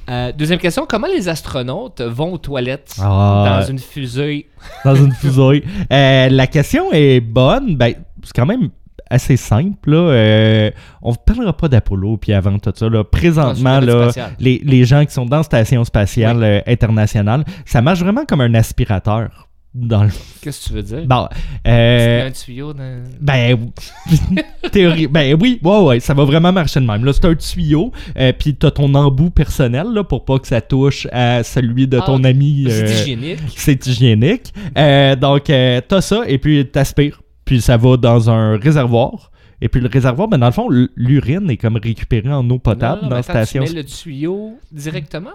[0.09, 3.59] Euh, deuxième question comment les astronautes vont aux toilettes Ah.
[3.61, 4.49] dans une fusée?
[4.85, 5.63] Dans une fusée.
[5.91, 7.75] Euh, la question est bonne.
[7.75, 8.69] Ben, c'est quand même
[9.09, 9.91] assez simple.
[9.91, 9.97] Là.
[9.97, 10.71] Euh,
[11.01, 12.89] on ne parlera pas d'Apollo puis avant tout ça.
[12.89, 13.03] Là.
[13.03, 18.25] Présentement, là, les, les gens qui sont dans la Station spatiale internationale, ça marche vraiment
[18.25, 19.48] comme un aspirateur.
[19.73, 20.09] Dans le...
[20.41, 21.05] Qu'est-ce que tu veux dire?
[21.05, 21.27] Bon,
[21.63, 23.03] C'est euh, un tuyau dans.
[23.21, 23.69] ben,
[24.71, 27.05] théorie, ben oui, ouais, ouais, ça va vraiment marcher de même.
[27.05, 30.59] Là, c'est un tuyau, euh, puis t'as ton embout personnel là, pour pas que ça
[30.61, 32.65] touche à celui de Ah, ton ami.
[32.67, 33.39] C'est euh, hygiénique.
[33.55, 34.53] c'est hygiénique.
[34.77, 37.21] Euh, donc, euh, t'as ça, et puis t'aspires.
[37.45, 39.31] Puis ça va dans un réservoir.
[39.61, 43.01] Et puis le réservoir, ben dans le fond, l'urine est comme récupérée en eau potable
[43.01, 43.63] Non, non, dans la station.
[43.65, 45.31] Tu mets le tuyau directement?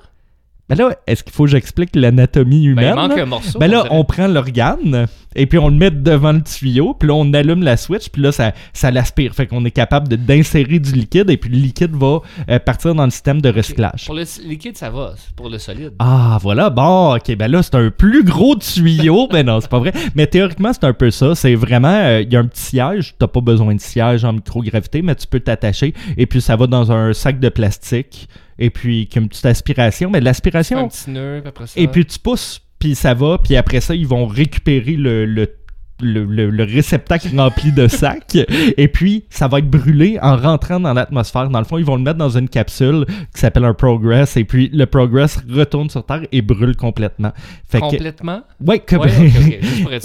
[0.69, 2.95] Ben là, est-ce qu'il faut que j'explique l'anatomie Ben, il humaine?
[2.95, 3.59] manque un morceau.
[3.59, 7.15] Ben là, on prend l'organe, et puis on le met devant le tuyau, puis là,
[7.15, 9.35] on allume la switch, puis là, ça, ça l'aspire.
[9.35, 12.95] Fait qu'on est capable de- d'insérer du liquide, et puis le liquide va euh, partir
[12.95, 14.07] dans le système de recyclage.
[14.07, 15.13] Pour le liquide, ça va.
[15.37, 15.93] Pour le solide.
[15.99, 19.29] Ah, voilà, bon, ok, ben là, c'est un plus gros tuyau.
[19.31, 19.93] ben non, c'est pas vrai.
[20.15, 21.35] Mais théoriquement, c'est un peu ça.
[21.35, 23.15] C'est vraiment, euh, il y a un petit siège.
[23.19, 25.93] T'as pas besoin de siège en microgravité, mais tu peux t'attacher.
[26.17, 28.29] Et puis, ça va dans un sac de plastique.
[28.59, 30.11] Et puis, qui a une petite aspiration.
[30.11, 31.81] Mais un l'aspiration, petit nœud, puis après ça.
[31.81, 33.39] et puis tu pousses, puis ça va.
[33.39, 35.27] Puis après ça, ils vont récupérer le.
[35.27, 35.57] le
[36.03, 38.37] le, le- le réceptacle rempli de sacs
[38.77, 41.49] et puis ça va être brûlé en rentrant dans l'atmosphère.
[41.49, 44.45] Dans le fond, ils vont le mettre dans une capsule qui s'appelle un Progress et
[44.45, 47.33] puis le Progress retourne sur Terre et brûle complètement.
[47.69, 48.41] Fait que, Complètement?
[48.87, 49.09] comme- Ouais,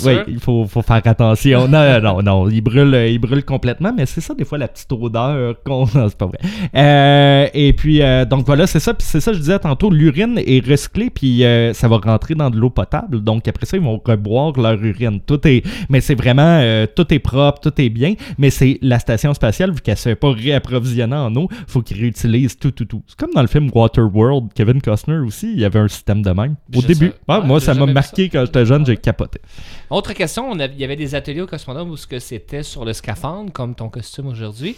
[0.05, 1.67] Ouais, il faut, faut faire attention.
[1.67, 4.91] Non, non, non, il brûle, il brûle complètement, mais c'est ça des fois la petite
[4.91, 5.85] odeur qu'on.
[5.95, 6.37] Non, c'est pas vrai.
[6.75, 8.93] Euh, et puis, euh, donc voilà, c'est ça.
[8.93, 12.49] Puis c'est ça, je disais tantôt, l'urine est recyclée, puis euh, ça va rentrer dans
[12.49, 13.21] de l'eau potable.
[13.23, 15.19] Donc après ça, ils vont reboire leur urine.
[15.25, 15.63] Tout est.
[15.87, 16.59] Mais c'est vraiment.
[16.61, 18.15] euh, tout est propre, tout est bien.
[18.37, 21.99] Mais c'est la station spatiale, vu qu'elle se fait pas réapprovisionner en eau, faut qu'ils
[22.01, 23.03] réutilisent tout, tout, tout.
[23.07, 26.31] C'est comme dans le film Waterworld, Kevin Costner aussi, il y avait un système de
[26.31, 26.55] même.
[26.75, 27.05] Au Je début.
[27.27, 29.39] Ouais, Ouais, moi, ça m'a marqué quand j'étais jeune, j'ai capoté.
[29.89, 32.63] Autre question, on a- il y avait des ateliers au Cosmodome où ce que c'était
[32.63, 34.75] sur le scaphandre, comme ton costume aujourd'hui.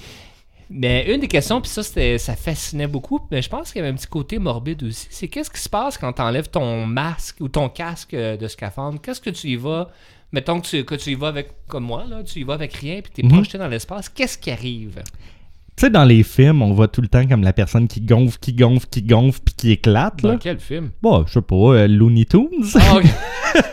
[0.73, 3.93] Mais une des questions, puis ça, ça fascinait beaucoup, mais je pense qu'il y avait
[3.93, 5.07] un petit côté morbide aussi.
[5.09, 8.47] C'est qu'est-ce qui se passe quand tu enlèves ton masque ou ton casque euh, de
[8.47, 9.01] scaphandre?
[9.01, 9.89] Qu'est-ce que tu y vas?
[10.31, 12.73] Mettons que tu, que tu y vas avec, comme moi, là, tu y vas avec
[12.73, 13.33] rien, puis tu es Mhm.
[13.33, 14.07] projeté dans l'espace.
[14.07, 15.01] Qu'est-ce qui arrive?
[15.75, 18.37] Tu sais, dans les films, on voit tout le temps comme la personne qui gonfle,
[18.39, 20.37] qui gonfle, qui gonfle, puis qui éclate, Dans là.
[20.39, 20.91] quel film?
[21.01, 22.47] Bon, je sais pas, euh, Looney Tunes.
[22.95, 23.03] Ok.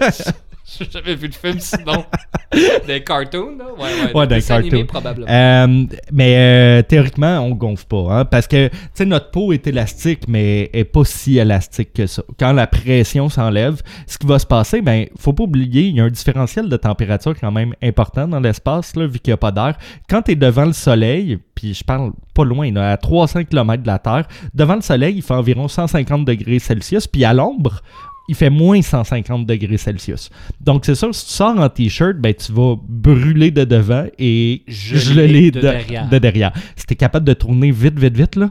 [0.77, 2.05] J'ai jamais vu de film sinon.
[2.87, 3.67] des cartoons, là?
[3.79, 4.17] Ouais, ouais.
[4.17, 4.87] Ouais, des cartoons.
[4.87, 5.31] probablement.
[5.31, 8.07] Euh, mais euh, théoriquement, on gonfle pas.
[8.11, 11.95] Hein, parce que tu sais, notre peau est élastique, mais elle est pas si élastique
[11.95, 12.23] que ça.
[12.39, 16.01] Quand la pression s'enlève, ce qui va se passer, ben, faut pas oublier, il y
[16.01, 19.39] a un différentiel de température quand même important dans l'espace, là, vu qu'il n'y a
[19.39, 19.77] pas d'air.
[20.09, 23.83] Quand tu es devant le soleil, puis je parle pas loin, là, à 300 km
[23.83, 27.83] de la Terre, devant le soleil, il fait environ 150 degrés Celsius, puis à l'ombre,
[28.29, 30.31] il fait moins 150 degrés Celsius.
[30.61, 34.63] Donc, c'est sûr, si tu sors en t-shirt, ben, tu vas brûler de devant et
[34.69, 36.09] Geler geler de de, derrière.
[36.09, 36.53] de derrière.
[36.77, 38.51] Si t'es capable de tourner vite, vite, vite, là,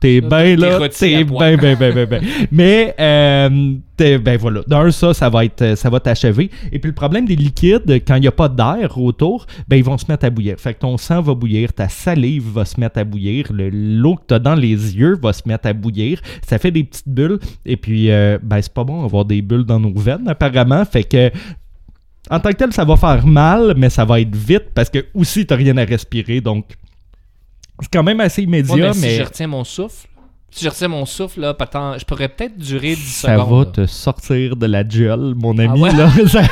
[0.00, 2.20] t'es bien là, t'es bien, bien, bien, bien, bien.
[2.52, 3.48] Mais, euh,
[3.98, 6.50] ben voilà, d'un, ça, ça va être, ça va t'achever.
[6.70, 9.82] Et puis, le problème des liquides, quand il n'y a pas d'air autour, ben, ils
[9.84, 10.54] vont se mettre à bouillir.
[10.58, 14.14] Fait que ton sang va bouillir, ta salive va se mettre à bouillir, le- l'eau
[14.14, 16.20] que t'as dans les yeux va se mettre à bouillir.
[16.46, 17.38] Ça fait des petites bulles.
[17.66, 20.84] Et puis, euh, ben, c'est pas bon avoir des bulles dans nos veines, apparemment.
[20.84, 21.30] Fait que,
[22.30, 25.06] en tant que tel, ça va faire mal, mais ça va être vite parce que
[25.14, 26.40] aussi, t'as rien à respirer.
[26.40, 26.66] Donc,
[27.80, 30.06] c'est quand même assez immédiat, Ouais, mais si je retiens mon souffle,
[30.50, 31.54] si je retiens mon souffle, là,
[31.98, 33.50] je pourrais peut-être durer 10 ça secondes.
[33.50, 33.64] va là.
[33.66, 35.78] te sortir de la gueule, mon ami.
[35.78, 35.90] ouais?
[35.94, 36.10] là.
[36.26, 36.42] ça,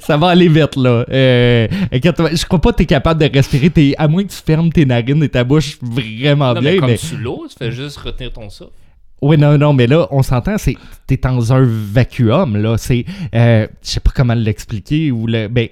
[0.00, 1.04] ça va aller vite, là.
[1.08, 3.70] Euh, je crois pas que t'es capable de respirer.
[3.70, 6.72] T'es- à moins que tu fermes tes narines et ta bouche vraiment Non, bien.
[6.72, 8.70] mais comme mais- sous l'eau, tu fais juste retenir ton souffle.
[9.24, 12.76] Oui, non, non, mais là, on s'entend, c'est t'es dans un vacuum, là.
[12.76, 15.68] C'est, euh, je sais pas comment l'expliquer, ou le, ben,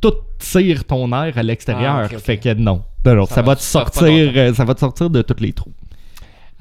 [0.00, 3.48] tout tire ton air à l'extérieur, Ah, fait que non, non, non, Ça ça, va,
[3.48, 5.74] va te sortir, euh, ça va te sortir de tous les trous.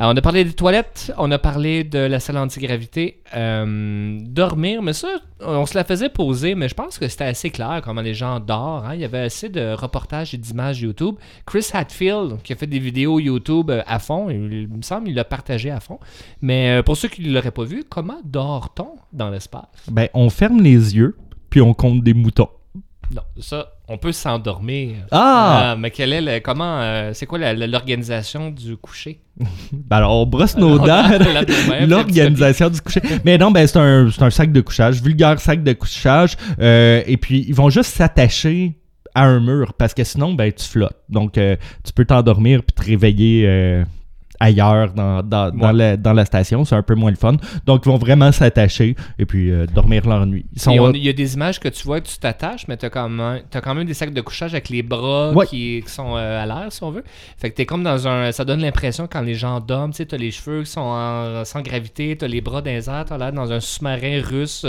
[0.04, 4.82] Alors, on a parlé des toilettes, on a parlé de la salle antigravité, euh, dormir,
[4.82, 5.08] mais ça,
[5.40, 8.42] on se la faisait poser, mais je pense que c'était assez clair comment les gens
[8.42, 8.86] dorment.
[8.86, 8.96] hein.
[8.96, 11.16] Il y avait assez de reportages et d'images YouTube.
[11.46, 15.06] Chris Hadfield, qui a fait des vidéos YouTube euh, à fond, il, il me semble
[15.06, 16.02] qu'il l'a partagé à fond.
[16.42, 19.70] Mais euh, pour ceux qui ne l'auraient pas vu, comment dort-on dans l'espace?
[19.90, 21.16] Ben, on ferme les yeux,
[21.50, 22.50] puis on compte des moutons.
[23.16, 24.96] Non, ça, on peut s'endormir.
[25.12, 25.76] Ah!
[25.78, 29.20] mais quelle est le- comment, euh, c'est quoi la- la- l'organisation du coucher?
[29.72, 31.04] Ben alors, on brosse nos On dents.
[31.88, 33.02] L'organisation du coucher.
[33.26, 36.38] Mais non, ben c'est un, c'est un sac de couchage, vulgaire sac de couchage.
[36.60, 38.74] euh, et puis, ils vont juste s'attacher
[39.16, 40.98] à un mur parce que sinon, ben tu flottes.
[41.10, 43.84] Donc, euh, tu peux t'endormir puis te réveiller euh,
[44.44, 46.66] ailleurs dans, dans, dans la, dans la station.
[46.66, 47.36] C'est un peu moins le fun.
[47.66, 50.46] Donc, ils vont vraiment s'attacher et puis euh, dormir leur nuit.
[50.68, 53.08] Il y a des images que tu vois que tu t'attaches, mais tu as, quand
[53.10, 55.48] même- t'as quand même des sacs de couchage avec les bras Ouais.
[55.48, 57.04] qui, qui sont euh, à l'air, si on veut.
[57.38, 58.32] Fait que t'es comme dans un.
[58.32, 61.46] Ça donne l'impression quand les gens dorment, tu sais, t'as les cheveux qui sont en-
[61.46, 64.66] sans gravité, t'as les bras dans les airs, t'as l'air dans un sous-marin russe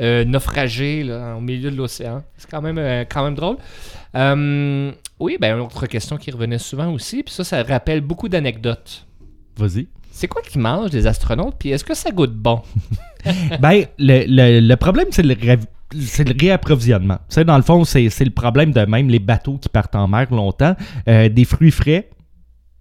[0.00, 2.22] euh, naufragé là, au milieu de l'océan.
[2.36, 2.78] C'est quand même,
[3.10, 3.56] quand même drôle.
[5.18, 9.06] Oui, ben, une autre question qui revenait souvent aussi, puis ça, ça rappelle beaucoup d'anecdotes.
[9.56, 9.86] Vas-y.
[10.10, 12.62] C'est quoi qu'ils mangent, les astronautes, puis est-ce que ça goûte bon?
[13.60, 15.58] ben, le, le- le problème, c'est le, ré-
[16.00, 17.16] c'est le réapprovisionnement.
[17.28, 19.94] Tu sais, dans le fond, c'est c'est le problème de même les bateaux qui partent
[19.96, 20.74] en mer longtemps.
[21.08, 22.08] Euh, des fruits frais,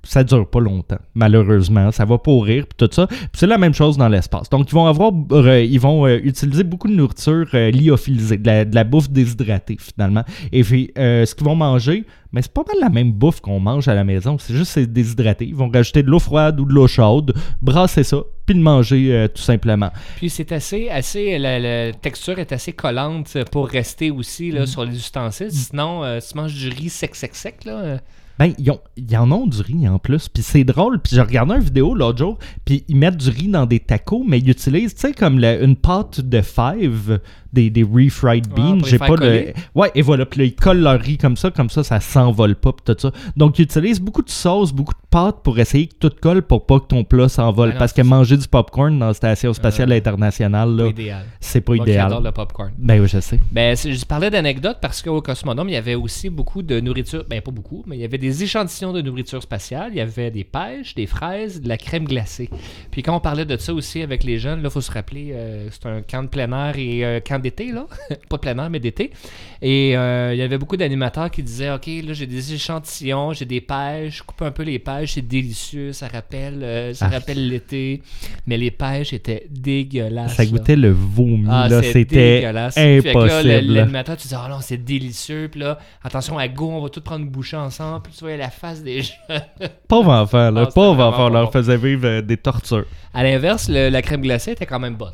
[0.05, 1.91] ça dure pas longtemps, malheureusement.
[1.91, 3.07] Ça va pourrir, puis tout ça.
[3.33, 4.49] C'est la même chose dans l'espace.
[4.49, 8.47] Donc, ils vont avoir, euh, ils vont euh, utiliser beaucoup de nourriture euh, lyophilisée, de
[8.47, 10.23] la, de la bouffe déshydratée, finalement.
[10.51, 13.87] Et puis, ce qu'ils vont manger, mais c'est pas mal la même bouffe qu'on mange
[13.87, 14.37] à la maison.
[14.37, 15.45] C'est juste c'est déshydraté.
[15.45, 19.13] Ils vont rajouter de l'eau froide ou de l'eau chaude, brasser ça, puis le manger
[19.13, 19.89] euh, tout simplement.
[20.17, 24.55] Puis c'est assez, assez la, la texture est assez collante pour rester aussi Mm.
[24.55, 25.51] là, sur les ustensiles.
[25.51, 27.99] Sinon, euh, si tu manges du riz sec, sec, sec, là.
[28.37, 28.81] Ben, ils, ont-
[29.17, 30.27] en ont du riz en plus.
[30.29, 30.99] Puis c'est drôle.
[30.99, 32.37] Puis j'ai regardé une vidéo l'autre jour.
[32.65, 35.75] Puis ils mettent du riz dans des tacos, mais ils utilisent, tu sais, comme une
[35.75, 37.19] pâte de fèves,
[37.55, 38.75] des, des refried Ah, beans.
[38.83, 39.53] les j'ai pas le.
[39.73, 40.25] Ouais, et voilà.
[40.25, 41.49] Puis là, ils collent leur riz comme ça.
[41.49, 42.71] Comme ça, ça s'envole pas.
[42.73, 43.11] Puis tout ça.
[43.35, 46.65] Donc, ils utilisent beaucoup de sauce, beaucoup de pâte pour essayer que tout colle pour
[46.67, 47.69] pas que ton plat s'envole.
[47.69, 50.89] Ah non, Parce que manger du popcorn dans la Station Spatiale Euh, Internationale, pas là,
[50.89, 51.25] idéal.
[51.39, 52.07] c'est pas Moi idéal.
[52.07, 52.71] adore le popcorn.
[52.77, 53.39] Ben oui, je sais.
[53.51, 57.23] Ben, je parlais d'anecdotes parce qu'au Cosmodome, il y avait aussi beaucoup de nourriture.
[57.29, 59.91] Ben, pas beaucoup, mais il y avait des échantillons de nourriture spatiale.
[59.91, 62.49] Il y avait des pêches, des fraises, de la crème glacée.
[62.91, 65.31] Puis quand on parlait de ça aussi avec les jeunes, là, il faut se rappeler,
[65.33, 67.85] euh, c'est un camp de plein air et euh, camp d'été, là.
[68.29, 69.11] pas de plein air, mais d'été.
[69.61, 73.45] Et euh, il y avait beaucoup d'animateurs qui disaient Ok, là, j'ai des échantillons, j'ai
[73.45, 77.15] des pêches, je coupe un peu les pêches, c'est délicieux, ça rappelle, euh, ça Ah.
[77.15, 78.01] rappelle l'été.
[78.47, 80.35] Mais les pêches étaient dégueulasses.
[80.35, 80.49] Ça là.
[80.49, 81.81] goûtait le vomi, Ah, là.
[81.83, 83.49] C'était impossible.
[83.49, 85.47] le- l'animateur, tu dis, ah non, c'est délicieux.
[85.51, 88.01] Puis là, attention à go, on va tout prendre une bouchée ensemble.
[88.03, 89.13] Puis tu vois la face des gens.
[89.87, 90.65] Pauvre enfant, là.
[90.67, 92.85] Ah, Pauvre enfant, leur faisait vivre euh, des tortures.
[93.13, 95.13] À l'inverse, la crème glacée était quand même bonne.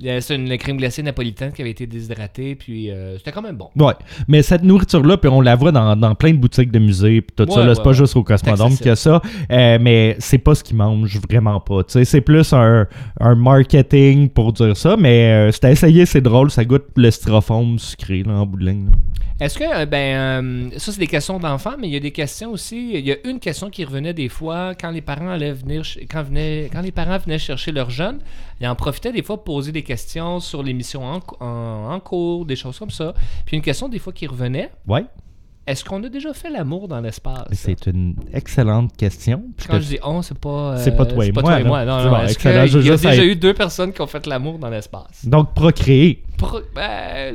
[0.00, 3.68] C'est une crème glacée napolitaine qui avait été déshydratée, puis euh, c'était quand même bon.
[3.76, 3.94] Ouais,
[4.28, 7.34] mais cette nourriture-là, puis on la voit dans, dans plein de boutiques de musées, puis
[7.36, 9.20] tout ça, Ouais, là, ouais, c'est pas juste au Cosmodome C'est qu'il y a ça,
[9.50, 11.80] euh, mais c'est pas ce qu'ils mangent vraiment pas.
[11.88, 12.86] C'est plus un,
[13.20, 17.10] un marketing pour dire ça, mais euh, c'est à essayer, c'est drôle, ça goûte le
[17.10, 18.90] styrofoam sucré là, en bout de ligne.
[19.40, 22.50] Est-ce que, euh, ben, ça c'est des questions d'enfants, mais il y a des questions
[22.50, 22.90] aussi.
[22.94, 26.24] Il y a une question qui revenait des fois quand les parents allaient venir, quand,
[26.24, 28.18] venaient, quand les parents venaient chercher leurs jeunes,
[28.60, 32.44] ils en profitaient des fois pour poser des questions sur l'émission en, en, en cours,
[32.46, 33.14] des choses comme ça.
[33.46, 35.04] Puis une question des fois qui revenait, Ouais,
[35.66, 37.44] est-ce qu'on a déjà fait l'amour dans l'espace?
[37.52, 39.44] c'est une excellente question.
[39.68, 40.48] Quand je dis on, c'est pas.
[40.72, 41.84] euh, C'est pas toi et moi, toi et moi.
[41.84, 44.06] Non, non, bon, est-ce qu'il Je- y a je déjà eu deux personnes qui ont
[44.06, 45.26] fait l'amour dans l'espace?
[45.26, 46.22] Donc, procréer.
[46.38, 46.82] Pro- ben,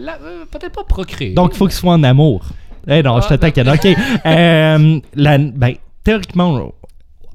[0.01, 1.33] euh, peut-être pas procréer.
[1.35, 2.43] Donc, il faut qu'il soit en amour.
[2.87, 3.69] Eh non, je te Ah, taquine.
[3.69, 3.87] OK.
[4.25, 6.71] Euh, la- ben, théoriquement,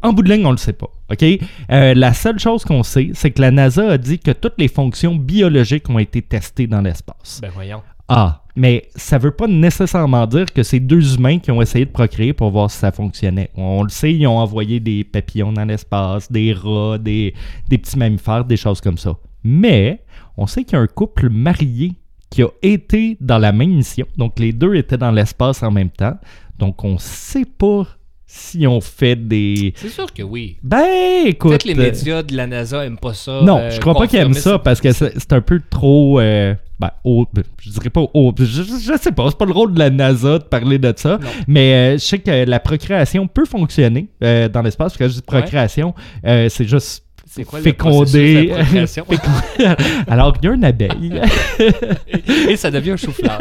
[0.03, 0.91] en bout de ligne, on le sait pas.
[1.11, 1.23] OK?
[1.23, 4.69] Euh, la seule chose qu'on sait, c'est que la NASA a dit que toutes les
[4.69, 7.41] fonctions biologiques ont été testées dans l'espace.
[7.43, 7.83] Ben voyons.
[8.09, 11.91] Ah, mais ça veut pas nécessairement dire que c'est deux humains qui ont essayé de
[11.91, 13.51] procréer pour voir si ça fonctionnait.
[13.55, 17.35] On le sait, ils ont envoyé des papillons dans l'espace, des rats, des,
[17.69, 19.15] des petits mammifères, des choses comme ça.
[19.45, 20.03] Mais
[20.39, 21.93] on sait qu'il y a un couple marié
[22.31, 24.07] qui a été dans la même mission.
[24.17, 26.17] Donc les deux étaient dans l'espace en même temps.
[26.59, 27.87] Donc on sait pas
[28.31, 29.73] si on fait des...
[29.77, 30.59] C'est sûr que oui.
[30.63, 31.51] Ben, écoute...
[31.51, 33.41] Peut-être les euh, médias de la NASA aiment pas ça.
[33.43, 36.21] non, euh, je crois pas qu'ils aiment ça parce que c'est un peu trop.
[36.21, 38.35] euh, ben, je dirais pas haut.
[38.39, 41.19] Je, je- sais pas, c'est pas le rôle de la NASA de parler de ça.
[41.21, 41.29] Non.
[41.49, 44.93] Mais euh, je sais que la procréation peut fonctionner euh, dans l'espace.
[44.93, 47.05] Parce que je dis procréation, c'est juste.
[47.31, 49.05] C'est quoi le procréation?
[50.09, 51.21] Alors, il y a une abeille.
[52.49, 53.39] Et ça devient un chou-fleur.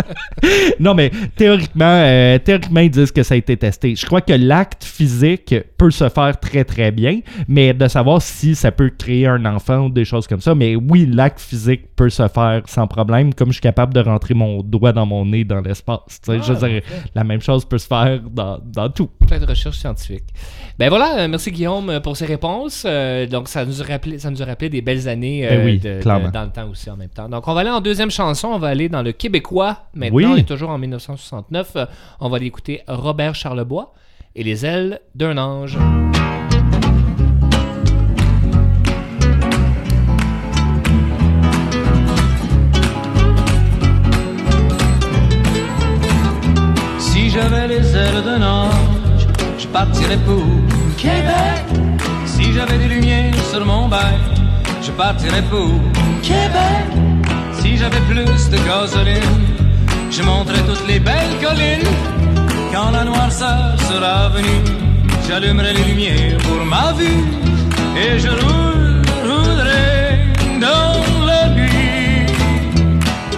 [0.80, 3.94] non, mais théoriquement, euh, théoriquement, ils disent que ça a été testé.
[3.96, 8.54] Je crois que l'acte physique peut se faire très, très bien, mais de savoir si
[8.54, 10.54] ça peut créer un enfant ou des choses comme ça.
[10.54, 14.34] Mais oui, l'acte physique peut se faire sans problème, comme je suis capable de rentrer
[14.34, 16.00] mon doigt dans mon nez dans l'espace.
[16.22, 16.82] Sais, je veux dire,
[17.14, 19.08] la même chose peut se faire dans, dans tout.
[19.26, 20.34] Plein de recherches scientifiques.
[20.80, 22.84] Ben voilà, euh, merci Guillaume euh, pour ces réponses.
[22.86, 25.64] Euh, donc ça nous a rappelé, ça nous a rappelé des belles années euh, Ben
[25.66, 26.30] oui, de- de- clairement.
[26.30, 27.28] dans le temps aussi en même temps.
[27.28, 29.82] Donc on va aller en deuxième chanson, on va aller dans le québécois.
[29.92, 30.24] Maintenant, Oui.
[30.26, 31.72] on est toujours en 1969.
[31.76, 31.84] Euh,
[32.18, 33.92] on va aller écouter Robert Charlebois
[34.34, 35.76] et les ailes d'un ange.
[46.98, 49.26] Si j'avais les ailes d'un ange,
[49.58, 50.44] je partirais pour
[51.00, 51.64] Québec.
[52.26, 54.18] Si j'avais des lumières sur mon bail,
[54.82, 55.70] je partirais pour
[56.22, 56.84] Québec.
[57.54, 59.40] Si j'avais plus de gasoline,
[60.10, 61.88] je monterais toutes les belles collines.
[62.72, 64.62] Quand la noirceur sera venue,
[65.26, 67.24] j'allumerai les lumières pour ma vue
[67.96, 70.28] et je roule- roulerai
[70.60, 72.26] dans la nuit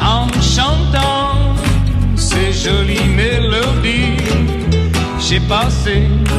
[0.02, 1.54] en chantant
[2.16, 4.16] ces jolies mélodies.
[5.20, 6.38] J'ai passé de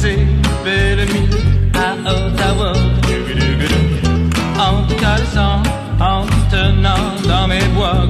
[0.00, 0.14] De
[0.64, 1.28] belles nuits
[1.74, 2.72] à Ottawa
[4.56, 5.60] en te caressant,
[5.98, 8.06] en te tenant dans mes bois.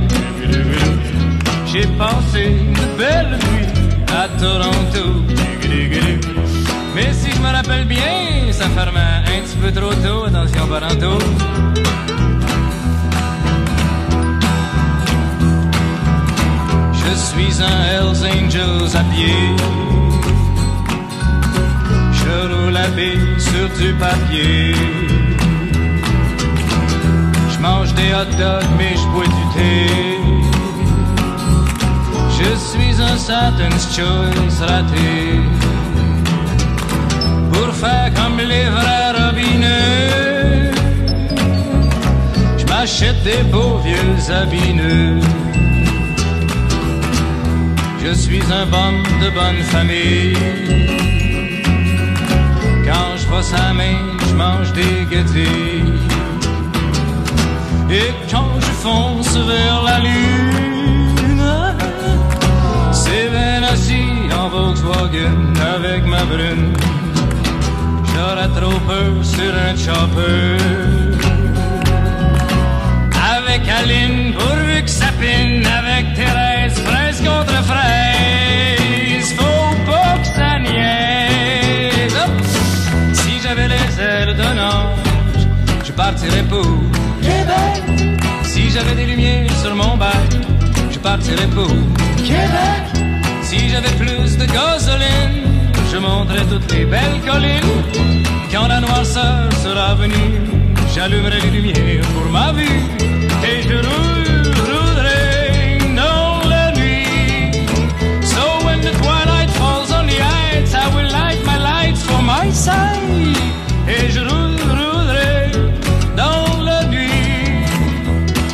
[1.64, 3.66] J'ai passé de belles nuits
[4.14, 5.22] à Toronto.
[6.94, 11.24] Mais si je me rappelle bien, ça fermait un petit peu trop tôt, attention parentaux.
[16.92, 19.97] Je suis un Hells Angels à pied.
[22.40, 24.72] Je roule la bille sur du papier.
[27.52, 29.88] Je mange des hot dogs, mais je bois du thé.
[32.38, 35.40] Je suis un Satan's Choice raté
[37.52, 40.70] pour faire comme les vrais robineux.
[42.56, 45.20] Je m'achète des beaux vieux habineux.
[48.04, 50.36] Je suis un bum de bonne famille.
[53.40, 55.94] Je mange des guettilles.
[57.88, 61.42] Et quand je fonce vers la lune,
[62.90, 66.72] c'est bien assis en Volkswagen avec ma brune.
[68.12, 70.56] J'aurais trop peur sur un chopper.
[73.36, 75.06] Avec Aline, pourvu que ça.
[75.78, 76.57] Avec Thérèse,
[83.68, 85.42] les ailes d'un ange,
[85.84, 86.66] je partirais pour
[87.22, 87.82] Québec.
[88.44, 90.30] Si j'avais des lumières sur mon bac,
[90.90, 91.68] je partirais pour
[92.16, 92.82] Québec.
[93.42, 95.44] Si j'avais plus de gasoline,
[95.92, 97.82] je monterais toutes les belles collines.
[98.52, 100.40] Quand la noirceur sera venue,
[100.94, 102.80] j'allumerai les lumières pour ma vue.
[103.44, 104.16] Et je roule-
[105.96, 107.52] dans la nuit.
[108.22, 112.50] So when the twilight falls on the heights, I will light my lights for my
[112.52, 113.36] side.
[113.88, 115.50] Et je roule- roulerai
[116.16, 117.64] dans la nuit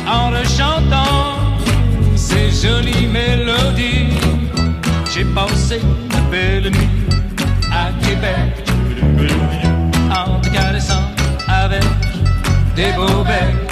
[0.07, 1.35] en rechantant
[2.15, 4.13] ces jolies mélodies.
[5.13, 5.79] J'ai passé
[6.13, 6.89] de belles nuits
[7.71, 8.51] à Québec
[10.19, 11.05] en te caressant
[11.47, 11.83] avec
[12.75, 13.71] des beaux becs.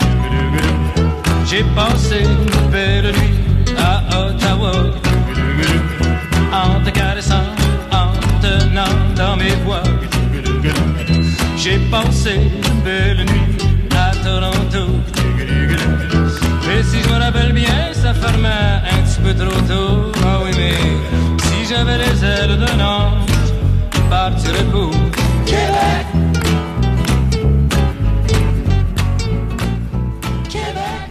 [1.50, 4.72] J'ai passé de belles nuits à Ottawa
[6.52, 7.46] en te caressant,
[7.92, 8.08] en
[8.42, 9.84] te tenant dans mes bois.
[11.64, 13.58] J'ai passé de belles nuits
[13.96, 14.92] à Toronto.
[16.68, 18.50] Mais si je me rappelle bien, ça fermait
[18.92, 20.12] un petit peu trop tôt.
[20.26, 20.74] Ah oui, mais
[21.42, 23.30] si j'avais les ailes d'un ange,
[24.10, 24.92] partirais pour
[25.46, 26.13] Québec.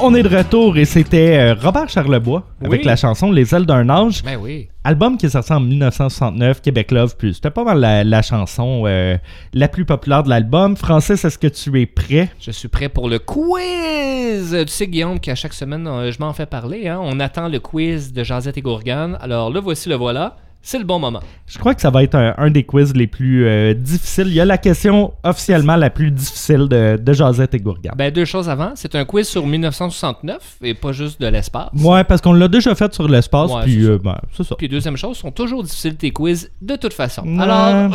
[0.04, 2.86] On est de retour et c'était euh, Robert Charlebois avec Oui.
[2.86, 4.22] la chanson Les ailes d'un ange.
[4.24, 4.68] Ben oui.
[4.82, 7.34] Album qui est sorti en 1969, Québec Love Plus.
[7.34, 9.16] C'était pas mal la, la chanson euh,
[9.54, 10.76] la plus populaire de l'album.
[10.76, 12.30] Francis, est-ce que tu es prêt?
[12.40, 14.56] Je suis prêt pour le quiz.
[14.66, 16.88] Tu sais, Guillaume, qu'à chaque semaine, euh, je m'en fais parler.
[16.88, 16.98] hein.
[17.00, 19.16] On attend le quiz de Jazette et Gourgane.
[19.20, 20.36] Alors, le voici, le voilà.
[20.64, 21.20] C'est le bon moment.
[21.48, 24.28] Je crois que ça va être un, un des quiz les plus euh, difficiles.
[24.28, 27.94] Il y a la question officiellement la plus difficile de, de Josette et Gourgane.
[27.96, 28.70] Ben, deux choses avant.
[28.76, 31.68] C'est un quiz sur 1969 et pas juste de l'espace.
[31.82, 34.54] ouais, parce qu'on l'a déjà fait sur l'espace, Ouais, puis c'est euh, ben, c'est ça.
[34.56, 37.22] Puis deuxième chose, sont toujours difficiles tes quiz de toute façon.
[37.26, 37.42] Ouais.
[37.42, 37.90] Alors,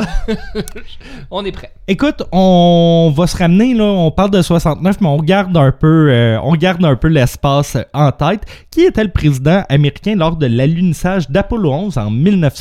[1.32, 1.72] on est prêt.
[1.88, 6.10] Écoute, on va se ramener là, on parle de 69, mais on garde un peu,
[6.12, 8.42] euh, on garde un peu l'espace en tête.
[8.72, 12.57] Qui était le président américain lors de l'alunissage d'Apollo 11 en 1969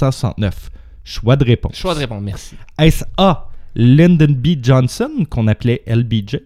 [1.05, 1.76] Choix de réponse.
[1.76, 2.57] Choix de répondre, merci.
[2.78, 3.49] Est-ce A.
[3.74, 4.57] Lyndon B.
[4.62, 6.40] Johnson, qu'on appelait LBJ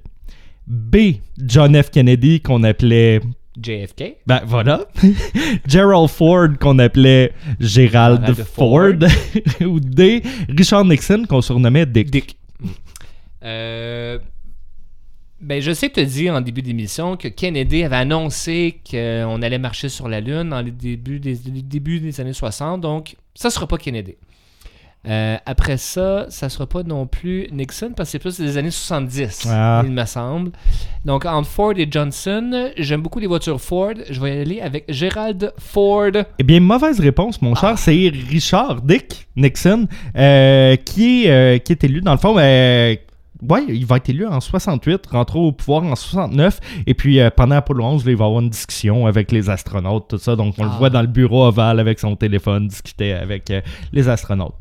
[0.67, 0.97] B.
[1.39, 1.91] John F.
[1.91, 3.21] Kennedy, qu'on appelait.
[3.61, 4.17] JFK.
[4.27, 4.87] Ben voilà.
[5.67, 8.95] Gerald Ford, qu'on appelait Gerald Gerald Ford.
[9.67, 10.23] Ou D.
[10.49, 12.11] Richard Nixon, qu'on surnommait Dick.
[12.11, 12.37] Dick.
[13.43, 14.19] Euh,
[15.41, 19.89] ben, je sais as dit en début d'émission que Kennedy avait annoncé qu'on allait marcher
[19.89, 23.67] sur la Lune dans les débuts des, les débuts des années 60, donc ça sera
[23.67, 24.17] pas Kennedy.
[25.09, 28.71] Euh, après ça, ça sera pas non plus Nixon parce que c'est plus des années
[28.71, 29.81] 70, Ah.
[29.83, 30.51] il me semble.
[31.07, 33.95] Donc entre Ford et Johnson, j'aime beaucoup les voitures Ford.
[34.11, 36.11] Je vais y aller avec Gerald Ford.
[36.39, 37.79] Eh bien, mauvaise réponse, mon cher.
[37.79, 42.03] C'est Richard Dick Nixon euh, qui, est, euh, qui est élu.
[42.03, 42.35] Dans le fond,
[43.49, 46.61] ouais, il va être élu en 68, rentré au pouvoir en 69.
[46.87, 50.09] Et puis, euh, pendant Apollo 11, là, il va avoir une discussion avec les astronautes,
[50.09, 50.37] tout ça.
[50.37, 50.77] Donc, on le Ah.
[50.79, 53.61] voit dans le bureau ovale avec son téléphone, discuter avec euh,
[53.93, 54.55] les astronautes.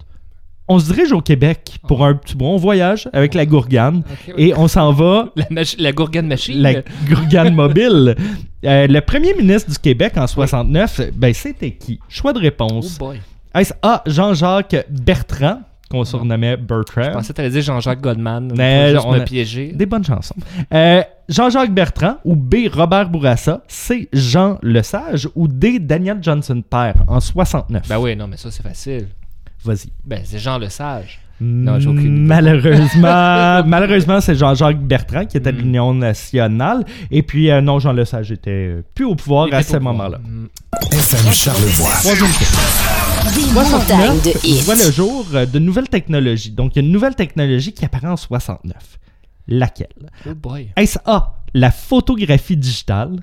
[0.72, 4.04] On se dirige au Québec pour un petit bon voyage avec la Gourgane.
[4.38, 6.62] Et on s'en va La, la Gourgane Machine.
[6.62, 6.74] la
[7.10, 8.16] Gourgane mobile.
[8.64, 12.00] Euh, le premier ministre du Québec en 69, ben c'était qui?
[12.08, 13.00] Choix de Oh réponse.
[13.00, 13.20] boy.
[13.56, 14.04] Est-ce A.
[14.06, 17.12] Jean-Jacques Bertrand, qu'on surnommait Je Bertrand?
[17.14, 18.54] pensais que tu allais dire Jean-Jacques Goldman.
[18.56, 19.72] Mais on a- piéger.
[19.74, 20.36] Des bonnes chansons.
[20.74, 22.68] Euh, Jean-Jacques Bertrand ou B.
[22.72, 24.08] Robert Bourassa, C.
[24.14, 25.80] Jean Lesage ou D.
[25.80, 27.88] Daniel Johnson père en 69.
[27.88, 29.08] Ben oui, non, mais ça, c'est facile.
[29.64, 29.90] Vas-y.
[30.06, 31.20] Ben, c'est Jean le Sage.
[31.42, 32.26] Non, j'ai aucune idée.
[32.28, 35.62] Malheureusement, malheureusement, c'est Jean-Jacques Bertrand qui était de Mm.
[35.62, 36.86] l'Union nationale.
[37.12, 40.20] Et puis, euh, non, Jean Lesage était plus au pouvoir à ce moment-là.
[40.92, 41.92] FM Charlevoix.
[42.00, 42.60] Troisième question.
[43.36, 46.52] Des montagnes 69 de voit le jour euh, de nouvelles technologies.
[46.52, 48.74] Donc, il y a une nouvelle technologie qui apparaît en 69.
[49.48, 49.88] Laquelle?
[50.28, 50.70] Oh boy.
[50.76, 53.20] Est-ce A, la photographie digitale,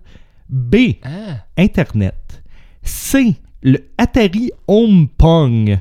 [0.48, 2.42] B, Ah, Internet,
[2.82, 5.78] C, le Atari Home Pong,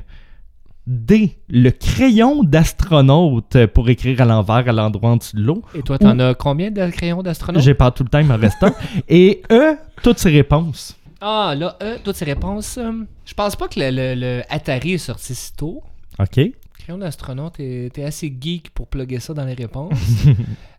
[0.86, 5.62] D, le crayon d'astronaute pour écrire à l'envers à l'endroit en dessous de l'eau.
[5.74, 7.62] et toi, t'en as combien de crayons d'astronaute?
[7.62, 8.72] J'ai pas tout le temps, il m'en reste un.
[9.08, 10.96] Et E, toutes ces réponses.
[11.20, 12.78] Ah, là, euh, toutes ces réponses.
[12.78, 12.92] euh,
[13.24, 15.82] je pense pas que le, le- le Atari est sorti si tôt.
[16.20, 16.40] OK.
[16.78, 19.98] Crayon d'astronaute, t'es assez geek pour plugger ça dans les réponses.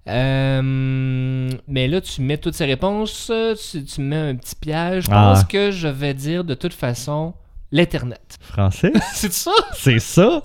[0.08, 0.62] Euh,
[1.68, 3.30] mais là, tu mets toutes ces réponses,
[3.72, 5.06] tu, tu mets un petit piège.
[5.06, 5.34] Je Ah.
[5.34, 7.34] pense que je vais dire de toute façon
[7.72, 8.38] l'Internet.
[8.42, 9.52] Français, C'est ça?
[9.76, 10.42] c'est ça?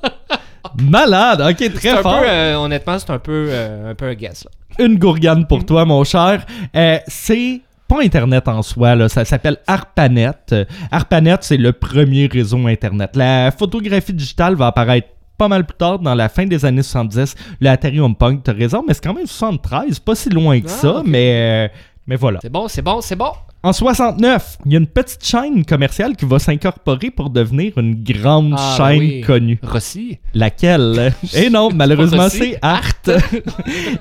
[0.81, 1.41] Malade!
[1.51, 2.21] OK, très un fort.
[2.21, 4.45] peu, euh, honnêtement, c'est un peu, euh, un peu un guess.
[4.45, 4.85] Là.
[4.85, 6.47] une gourgane pour toi, mon cher.
[6.75, 9.09] Euh, c'est pas Internet en soi, là.
[9.09, 10.31] ça s'appelle ARPANET.
[10.53, 13.17] Euh, ARPANET, c'est le premier réseau Internet.
[13.17, 17.35] La photographie digitale va apparaître pas mal plus tard, dans la fin des années 70.
[17.61, 20.67] Le Atari Home Pong, t'as raison, mais c'est quand même 73, pas si loin que
[20.69, 21.71] Ah, ça, mais
[22.07, 22.41] Mais voilà.
[22.43, 23.31] C'est bon, c'est bon, c'est bon.
[23.63, 28.03] En 69, il y a une petite chaîne commerciale qui va s'incorporer pour devenir une
[28.03, 29.21] grande Ah, chaîne oui.
[29.21, 29.61] connue.
[29.63, 30.19] Rossi.
[30.35, 31.15] Laquelle?
[31.35, 32.83] Et non, malheureusement, c'est Art.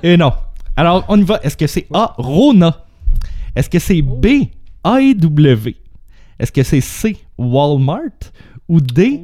[0.02, 0.32] Et non.
[0.76, 1.38] Alors, on y va.
[1.44, 2.84] Est-ce que c'est A, Rona?
[3.54, 4.26] Est-ce que c'est B,
[4.84, 5.74] AEW
[6.40, 8.32] Est-ce que c'est C, Walmart?
[8.68, 9.20] Ou D,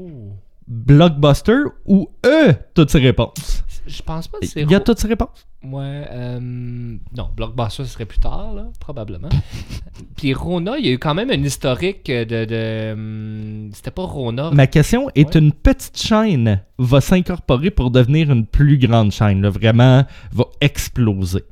[0.69, 1.63] Blockbuster?
[1.87, 3.65] Ou E, toutes ces réponses?
[3.87, 4.61] Je pense pas que c'est.
[4.63, 8.67] Il y a toutes ces réponses Ouais, euh, non, Blockbuster ce serait plus tard, là,
[8.79, 9.29] probablement.
[10.17, 12.45] Puis Rona, il y a eu quand même un historique de.
[12.45, 14.51] de hum, C'était pas Rona.
[14.53, 15.41] Ma question est Ouais.
[15.41, 21.43] une petite chaîne va s'incorporer pour devenir une plus grande chaîne, là, vraiment va exploser.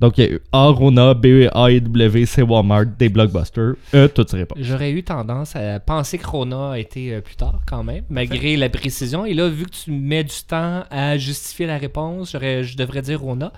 [0.00, 4.30] Donc il y a eu A, Rona, B, AEW, C, Walmart, D, Blockbuster, E, toutes
[4.30, 4.58] ces réponses.
[4.60, 8.56] J'aurais eu tendance à penser que Rona a été euh, plus tard, quand même, malgré
[8.56, 9.24] la précision.
[9.24, 13.20] Et là, vu que tu mets du temps à justifier la réponse, je devrais dire
[13.20, 13.52] Rona.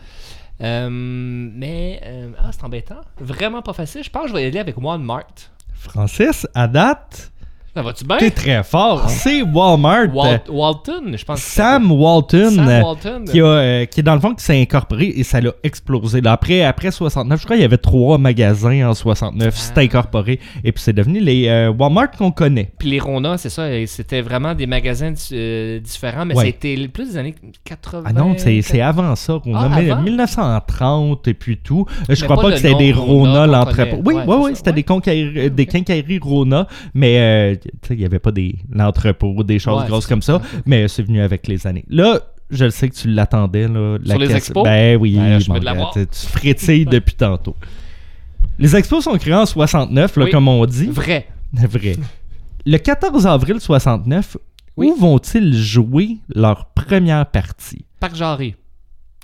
[0.60, 3.00] Euh, mais, euh, ah, c'est embêtant.
[3.20, 4.02] Vraiment pas facile.
[4.02, 5.26] Je pense que je vais y aller avec Walmart.
[5.74, 7.30] Francis, à date,
[7.78, 8.16] Ça va-tu bien?
[8.16, 9.08] t'es très fort.
[9.08, 10.08] C'est Walmart.
[10.12, 11.38] Wal- Walton, je pense.
[11.40, 12.50] Sam Walton.
[12.50, 12.60] ça.
[12.62, 13.24] euh, Sam Walton.
[13.30, 16.20] qui, a, euh, qui est dans le fond qui s'est incorporé et ça l'a explosé.
[16.20, 19.60] Là, après, après 69, je crois qu'il y avait trois magasins en 69, Ah.
[19.74, 22.72] c'est incorporé et puis c'est devenu les euh, Walmart qu'on connaît.
[22.80, 26.46] Puis les Rona, c'est ça, c'était vraiment des magasins euh, différents, mais Ouais.
[26.46, 28.02] c'était plus des années 80.
[28.06, 30.02] Ah non, c'est avant ça, Rona, Ah, mais avant?
[30.02, 31.86] 1930 et puis tout.
[32.10, 33.98] Euh, Je Mais crois pas que c'était des Rona l'entrepôt.
[34.04, 37.54] Oui, Ouais, oui, oui, c'était des, conquéri- des quincailleries Rona, mais euh,
[37.90, 41.20] il n'y avait pas des l'entrepôt, des choses Ouais, grosses comme ça, mais c'est venu
[41.20, 41.84] avec les années.
[41.88, 43.68] Là, je le sais que tu l'attendais.
[43.68, 44.64] Là, la Sur les expos?
[44.64, 47.56] Ben oui, Ben je de tu frétilles depuis tantôt.
[48.58, 50.30] Les expos sont créés en 69, là, Oui.
[50.30, 50.86] comme on dit.
[50.86, 51.26] Vrai.
[51.52, 51.96] Vrai.
[52.66, 54.36] Le 14 avril 69,
[54.76, 54.90] Oui.
[54.90, 57.84] où vont-ils jouer leur première partie?
[58.00, 58.54] Parc Jarry.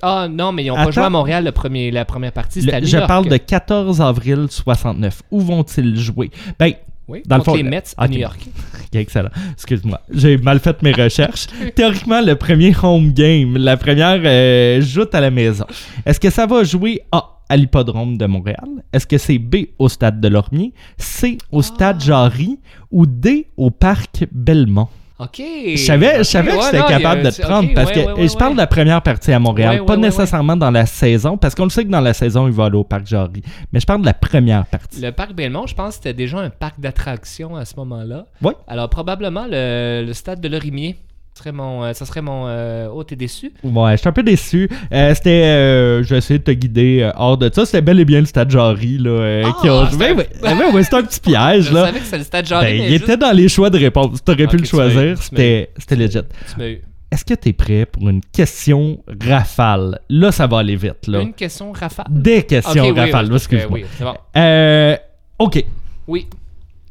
[0.02, 2.58] Ah non, mais ils n'ont pas joué à Montréal le premier, la première partie.
[2.60, 3.08] Le- C'était à New je York.
[3.08, 5.22] parle de 14 avril 69.
[5.30, 6.30] Où vont-ils jouer?
[6.58, 6.72] Ben,
[7.06, 8.08] Oui, dans le fond, les le- Mets à.
[8.08, 8.40] New York.
[8.94, 9.28] excellent.
[9.52, 11.46] Excuse-moi, j'ai mal fait mes recherches.
[11.74, 15.66] Théoriquement, le premier home game, la première euh, joute à la maison.
[16.06, 18.64] Est-ce que ça va jouer A à l'hippodrome de Montréal?
[18.92, 20.72] Est-ce que c'est B au stade de Lormier?
[20.96, 22.04] C au stade Ah.
[22.04, 22.58] Jarry?
[22.90, 24.88] Ou D au parc Belmont?
[25.16, 25.38] OK.
[25.38, 28.28] Je savais, je savais que j'étais capable a- de te prendre parce ouais, que ouais,
[28.28, 31.64] je parle de la première partie à Montréal, pas nécessairement dans la saison, parce qu'on
[31.64, 33.42] le sait que dans la saison, il va aller au parc Jarry.
[33.72, 35.00] Mais je parle de la première partie.
[35.00, 38.26] Le parc Belmont, je pense que c'était déjà un parc d'attractions à ce moment-là.
[38.42, 38.54] Ouais.
[38.66, 40.96] Alors, probablement le, le stade de Lorimier.
[41.36, 42.44] Serait mon, euh, ça serait mon.
[42.46, 43.52] euh, Oh, t'es déçu?
[43.64, 44.70] Ouais, je suis un peu déçu.
[44.92, 45.30] Euh, c'était.
[45.30, 47.66] euh, je vais essayer de te guider euh, hors de ça.
[47.66, 49.10] C'était bel et bien le stade Jarry, là.
[49.10, 51.86] euh, Ah, qui a- ouais, ouais, ouais, c'était un petit piège, Je là.
[51.86, 54.22] savais que c'était le stade Jarry, Ben, il juste- était dans les choix de réponse.
[54.24, 55.16] T'aurais pu Ok, le tu m'as eu, choisir.
[55.18, 55.22] tu.
[55.24, 56.18] C'était c'était legit.
[56.52, 56.82] Tu m'as eu.
[57.10, 59.98] Est-ce que t'es prêt pour une question rafale?
[60.08, 61.20] Là, ça va aller vite, là.
[61.20, 62.06] Une question rafale?
[62.10, 63.68] Des questions rafales, oui, excuse-moi.
[63.72, 64.14] Oui, c'est bon.
[64.36, 64.96] Euh,
[65.40, 65.64] ok.
[66.06, 66.26] Oui.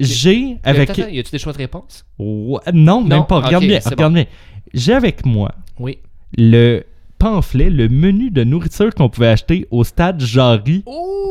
[0.00, 0.96] J'ai avec.
[0.98, 2.04] Y a-tu des choix de réponse?
[2.18, 3.00] Non, Non?
[3.04, 3.40] même pas.
[3.40, 3.80] Regarde bien.
[3.84, 4.24] Regarde bien.
[4.72, 5.98] J'ai avec moi Oui.
[6.36, 6.82] le
[7.18, 10.82] pamphlet, le menu de nourriture qu'on pouvait acheter au stade Jarry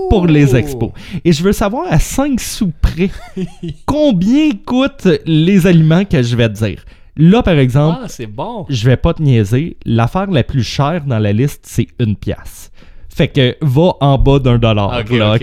[0.09, 0.91] pour les expos.
[1.25, 3.09] Et je veux savoir à 5 sous près
[3.85, 6.83] combien coûtent les aliments que je vais te dire.
[7.17, 8.65] Là, par exemple, Ah, c'est bon.
[8.69, 12.71] je vais pas te niaiser, l'affaire la plus chère dans la liste, c'est une pièce.
[13.09, 14.91] Fait que va en bas d'un dollar.
[14.91, 15.37] Là?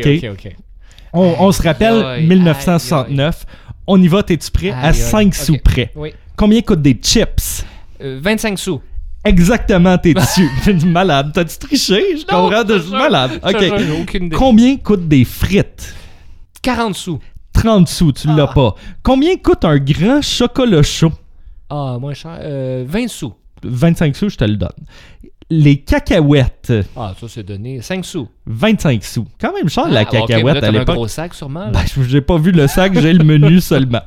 [1.13, 3.47] On, on se rappelle, Aïe, 1969.
[3.87, 4.71] On y va, t'es-tu prêt?
[4.71, 4.95] à Aïe, aïe.
[4.95, 5.63] 5 sous Ok.
[5.63, 5.91] près.
[5.97, 6.13] Oui.
[6.37, 7.65] Combien coûtent des chips?
[8.01, 8.81] Euh, 25 sous.
[9.25, 10.49] Exactement, t'es dessus.
[10.87, 11.33] Malade?
[11.35, 12.17] T'as-tu triché?
[12.17, 12.91] Je comprends, jure.
[12.93, 13.41] malade?
[13.43, 14.31] OK.
[14.37, 15.95] Combien coûtent des frites?
[16.63, 17.19] 40 sous.
[17.53, 18.53] 30 sous, tu l'as Ah.
[18.55, 18.75] pas.
[19.03, 21.13] Combien coûte un grand chocolat chaud?
[21.69, 22.39] Ah, moins cher.
[22.41, 23.35] Euh, 20 sous.
[23.63, 24.71] 25 sous, je te le donne.
[25.53, 27.83] Les cacahuètes, Ah, ça, c'est donné.
[27.83, 28.29] 5 sous.
[28.47, 29.27] 25 sous.
[29.41, 30.95] Quand même cher, la Ah, ok, mais là, cacahuète à t'avais un l'époque.
[30.95, 31.65] gros sac, sûrement.
[31.67, 31.71] là.
[31.73, 34.03] Ben, j'ai pas vu le sac, j'ai le menu seulement.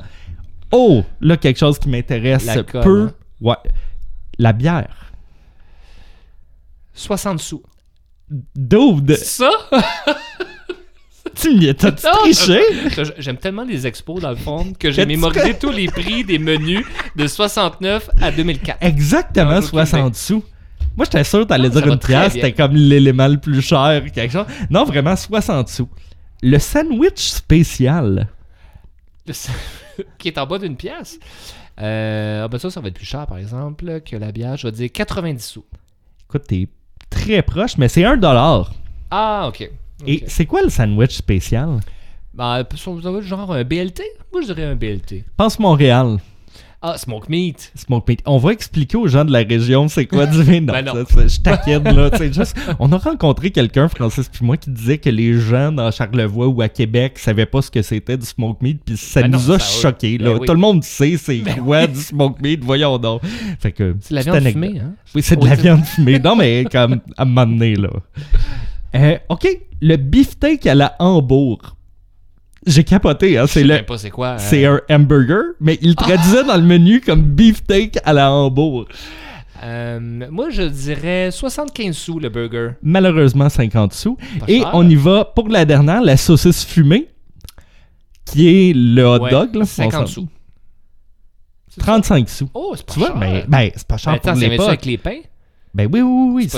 [0.71, 3.07] Oh, là, quelque chose qui m'intéresse La peu.
[3.09, 3.13] hein.
[3.41, 3.55] Ouais.
[4.39, 5.11] La bière.
[6.93, 7.61] 60 sous.
[8.55, 9.49] Dude, Ça?
[11.35, 11.73] tu m'y Non,
[12.21, 12.61] triché?
[13.17, 16.85] J'aime tellement les expos, dans le fond, que j'ai mémorisé tous les prix des menus
[17.15, 18.77] de 69 à 2004.
[18.81, 20.43] Exactement Non, j'ai aucune 60 sous.
[20.95, 24.03] Moi, j'étais sûr que t'allais Ah, dire une pièce, c'était comme l'élément le plus cher,
[24.13, 24.45] quelque chose.
[24.69, 25.89] Non, vraiment 60 sous.
[26.41, 28.27] Le sandwich spécial.
[29.25, 29.33] Le-
[30.17, 31.19] qui est en bas d'une pièce.
[31.81, 34.57] Euh, ah ben ça, ça va être plus cher, par exemple, que la bière.
[34.57, 35.65] Je vais dire 90 sous.
[36.29, 36.67] Écoute, t'es
[37.09, 38.71] très proche, mais c'est 1 dollar.
[39.09, 39.69] Ah, OK.
[40.05, 41.79] Et c'est quoi le sandwich spécial?
[42.33, 42.63] Ben,
[43.21, 44.01] genre un BLT?
[44.31, 45.23] Moi, je dirais un BLT.
[45.37, 46.17] Pense Montréal.
[46.85, 47.71] Ah, smoke meat.
[47.75, 48.21] Smoke meat.
[48.25, 50.59] On va expliquer aux gens de la région c'est quoi du vin.
[50.63, 52.09] Non, Ben je taquine, là.
[52.29, 56.47] juste, on a rencontré quelqu'un, Francis puis moi, qui disait que les gens dans Charlevoix
[56.47, 59.37] ou à Québec savaient pas ce que c'était du smoke meat, puis ça Ben non,
[59.39, 60.17] nous a choqués.
[60.17, 60.37] Ben Là.
[60.39, 60.45] oui.
[60.45, 63.21] Tout le monde sait c'est Ben quoi du smoke meat, voyons donc.
[63.61, 64.63] Fait que, C'est la petite viande anecdote.
[64.69, 64.93] fumée, hein?
[65.15, 66.19] Oui, c'est de la viande fumée.
[66.19, 67.89] Non, mais comme à un moment donné, là.
[68.95, 69.47] Euh, OK,
[69.81, 71.77] le beefsteak à la Hambourg.
[72.65, 73.45] J'ai capoté, hein.
[73.47, 73.83] C'est le...
[73.83, 74.27] pas c'est quoi.
[74.33, 78.31] euh, C'est un hamburger, mais il le traduisait dans le menu comme beefsteak à la
[78.31, 78.85] Hambourg.
[79.63, 79.99] euh,
[80.31, 82.71] moi, je dirais 75 sous le burger.
[82.81, 84.15] Malheureusement, 50 sous.
[84.39, 84.69] Pas Et cher.
[84.73, 87.09] on y va pour la dernière, la saucisse fumée,
[88.25, 89.55] qui est le hot Ouais, dog.
[89.55, 90.27] Là, 50 On s'en- sous.
[91.79, 92.49] 35 sous.
[92.53, 93.17] Oh, c'est pas Tu vois, cher.
[93.19, 95.19] ben, ben, c'est pas cher Ben, attends, pour avec les pains?
[95.73, 96.49] Ben oui, oui, oui.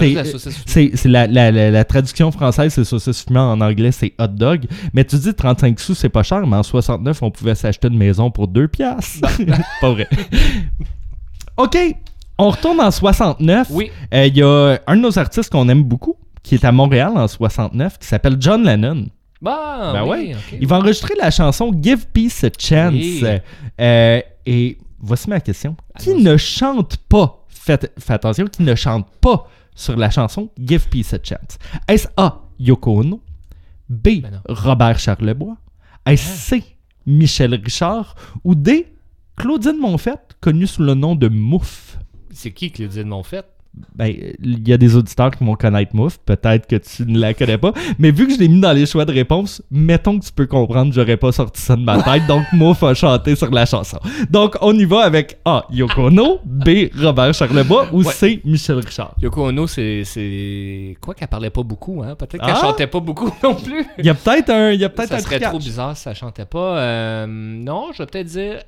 [0.65, 3.39] C'est la la, la, la, traduction française, c'est saucisse fumée.
[3.39, 4.65] En anglais, c'est hot dog.
[4.93, 7.97] Mais tu dis 35 sous, c'est pas cher, mais en 69, on pouvait s'acheter une
[7.97, 9.21] maison pour 2 piastres.
[9.81, 10.07] pas vrai.
[11.55, 11.77] OK,
[12.37, 13.67] on retourne en 69.
[13.71, 13.89] Oui.
[14.13, 17.13] Euh, Il y a un de nos artistes qu'on aime beaucoup, qui est à Montréal
[17.15, 19.05] en 69, qui s'appelle John Lennon.
[19.41, 20.35] Bah, Ben oui, ouais.
[20.59, 22.93] Il va enregistrer la chanson Give Peace a Chance.
[22.93, 23.23] Oui.
[23.79, 25.77] Euh, et voici ma question.
[25.99, 30.87] Qui ne chante pas, faites, faites attention, qui ne chante pas sur la chanson Give
[30.89, 31.57] Peace a Chance?
[31.87, 32.41] Est-ce A.
[32.59, 33.21] Yoko Ono?
[33.89, 34.21] B.
[34.21, 34.41] Ben.
[34.47, 35.57] Robert Charlebois?
[36.05, 36.63] Est-ce C.
[37.05, 38.15] Michel Richard?
[38.43, 38.93] Ou D.
[39.35, 41.97] Claudine Monfette, connue sous le nom de Mouf?
[42.31, 43.47] C'est qui Claudine Monfette?
[43.95, 44.13] Ben,
[44.43, 46.17] il y a des auditeurs qui vont connaître Mouf.
[46.25, 47.73] Peut-être que tu ne la connais pas.
[47.99, 50.45] Mais vu que je l'ai mis dans les choix de réponse, mettons que tu peux
[50.45, 52.25] comprendre, j'aurais pas sorti ça de ma tête.
[52.27, 53.97] Donc, Mouf a chanté sur la chanson.
[54.29, 55.65] Donc, on y va avec A.
[55.71, 56.87] Yoko Ono, B.
[56.97, 58.13] Robert Charlebois ou Ouais.
[58.13, 58.41] C.
[58.45, 59.15] Michel Richard.
[59.21, 60.03] Yoko Ono, c'est.
[60.05, 62.15] c'est- Quoi qu'elle parlait pas beaucoup, hein?
[62.15, 62.45] Peut-être Ah?
[62.45, 63.85] qu'elle chantait pas beaucoup non plus.
[63.97, 66.03] Il y a peut-être un, il y a peut-être Ça un serait trop bizarre si
[66.03, 66.77] ça chantait pas.
[66.79, 68.59] Euh, non, je vais peut-être dire.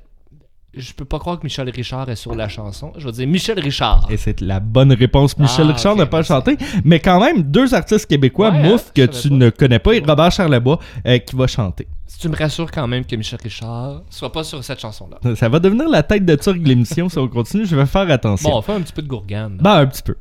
[0.74, 2.92] Je peux pas croire que Michel Richard est sur la chanson.
[2.98, 4.06] Je vais dire Michel Richard.
[4.10, 5.36] Et c'est la bonne réponse.
[5.38, 6.28] Michel Ah, Richard ok, n'a pas merci.
[6.32, 9.34] chanté, mais quand même deux artistes québécois, Ouais, Mouf hein, que je tu pas.
[9.34, 11.88] ne connais pas et Robert Charlebois euh, qui va chanter.
[12.06, 15.34] Si tu me rassures quand même que Michel Richard soit pas sur cette chanson-là.
[15.36, 17.64] Ça va devenir la tête de turc de l'émission si on continue.
[17.66, 18.50] Je vais faire attention.
[18.50, 19.56] Bon, on fait un petit peu de gourgane.
[19.60, 20.16] Ben, un petit peu.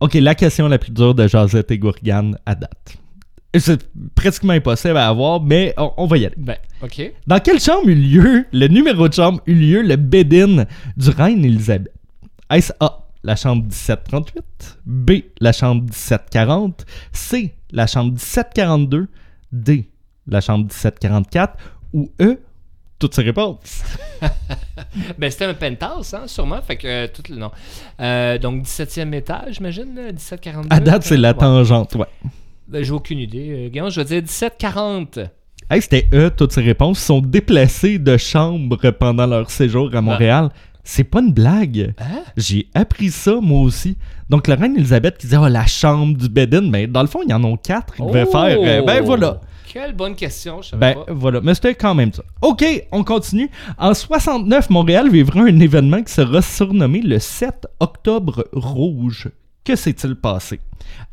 [0.00, 2.96] Ok, la question la plus dure de Josette et Gourgane à date.
[3.58, 3.84] C'est
[4.14, 6.36] pratiquement impossible à avoir, mais on, on va y aller.
[6.38, 7.12] Ben, ok.
[7.26, 11.44] Dans quelle chambre eut lieu, le numéro de chambre eut lieu le bed-in du reine
[11.44, 11.92] Elisabeth?
[12.48, 19.08] Est-ce A, la chambre 1738, B, la chambre 1740, C, la chambre 1742,
[19.52, 19.88] D,
[20.28, 21.54] la chambre 1744
[21.92, 22.38] ou E,
[23.00, 23.82] toutes ces réponses?
[25.18, 26.60] Ben, c'était un penthouse, hein, sûrement.
[26.62, 27.50] Fait que euh, tout le nom.
[28.00, 30.68] Euh, donc, 17e étage, j'imagine, là, 1742.
[30.74, 31.38] À date, c'est la Ouais.
[31.38, 32.06] tangente, ouais.
[32.70, 33.48] Ben, j'ai aucune idée.
[33.50, 35.18] Euh, Guillaume, je vais dire 1740.
[35.70, 37.00] Hey, c'était eux, toutes ces réponses.
[37.02, 40.50] Ils sont déplacés de chambre pendant leur séjour à Montréal.
[40.82, 41.94] C'est pas une blague.
[41.98, 42.22] Hein?
[42.36, 43.96] J'ai appris ça, moi aussi.
[44.28, 47.20] Donc, la reine Elisabeth qui disait, oh, la chambre du Bedin, mais dans le fond,
[47.24, 47.94] il y en a quatre.
[47.98, 48.32] Ils devaient Oh!
[48.32, 48.58] faire.
[48.60, 49.40] euh, ben voilà.
[49.72, 51.12] Quelle bonne question, je savais Ben pas.
[51.12, 51.40] voilà.
[51.42, 52.22] Mais c'était quand même ça.
[52.42, 53.48] OK, on continue.
[53.78, 59.28] En 69, Montréal vivra un événement qui sera surnommé le 7 octobre rouge.
[59.64, 60.58] Que s'est-il passé?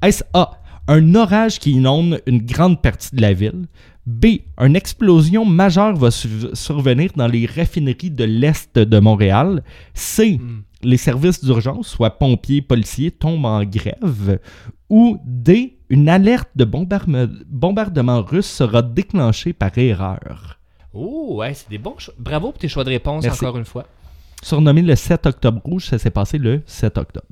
[0.01, 0.51] Est-ce A.
[0.88, 3.66] Un orage qui inonde une grande partie de la ville.
[4.06, 4.26] B.
[4.58, 9.64] Une explosion majeure va su- survenir dans les raffineries de l'Est de Montréal.
[9.94, 10.38] C.
[10.42, 10.62] Hmm.
[10.84, 14.40] Les services d'urgence, soit pompiers, policiers, tombent en grève.
[14.90, 15.78] Ou D.
[15.90, 20.60] Une alerte de bombardement russe sera déclenchée par erreur.
[20.94, 22.14] Oh, ouais, c'est des bons choix.
[22.18, 23.44] Bravo pour tes choix de réponse, Merci.
[23.46, 23.86] encore une fois.
[24.42, 27.26] Surnommé le 7 octobre rouge, ça s'est passé le 7 octobre.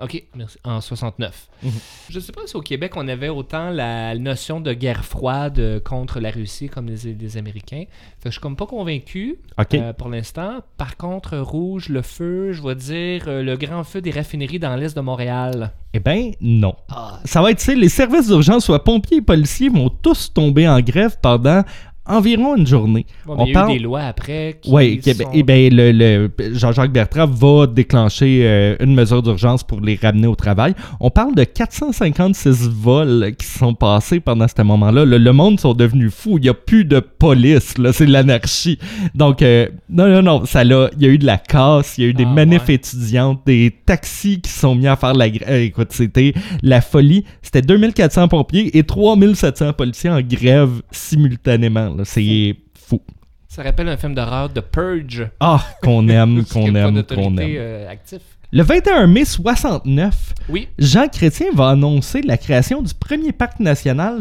[0.00, 0.58] OK, merci.
[0.62, 1.48] En 69.
[1.62, 1.72] Mhm.
[2.08, 5.80] Je sais pas si au Québec, on avait autant la notion de guerre froide euh,
[5.80, 7.84] contre la Russie comme les, les Américains.
[8.18, 9.40] Fait que je suis comme pas convaincu
[9.74, 10.60] euh, pour l'instant.
[10.76, 14.76] Par contre, rouge, le feu, je vais dire euh, le grand feu des raffineries dans
[14.76, 15.72] l'est de Montréal.
[15.94, 16.76] Eh ben non.
[16.90, 20.32] Ah, Ça va être, tu sais, les services d'urgence, soit pompiers et policiers, vont tous
[20.32, 21.64] tomber en grève pendant
[22.08, 23.06] environ une journée.
[23.26, 25.30] bon, On il y a parle- eu des lois après Oui, sont...
[25.32, 30.26] et ben, le, le- Jean-Jacques Bertrand va déclencher euh, une mesure d'urgence pour les ramener
[30.26, 30.74] au travail.
[31.00, 35.04] On parle de 456 vols qui sont passés pendant ce moment-là.
[35.04, 36.38] Le, le monde sont devenus fous.
[36.38, 37.78] Il n'y a plus de police.
[37.78, 37.92] là.
[37.92, 38.78] C'est l'anarchie.
[39.14, 40.44] Donc, euh, non, non, non.
[40.46, 41.98] Ça l'a- il y a eu de la casse.
[41.98, 42.74] Il y a eu des Ah, manifs ouais.
[42.74, 45.62] étudiantes, des taxis qui sont mis à faire la grève.
[45.62, 47.24] écoute, c'était la folie.
[47.42, 51.94] C'était 2400 pompiers et 3700 policiers en grève simultanément.
[51.98, 52.04] Là.
[52.04, 53.00] C'est fou.
[53.48, 55.28] Ça rappelle un film d'horreur de Purge.
[55.40, 57.48] Ah, qu'on aime, qu'on aime, qu'on aime.
[57.56, 58.20] euh, actif.
[58.50, 60.68] Le 21 mai 69, Oui.
[60.78, 64.20] Jean Chrétien va annoncer la création du premier parc national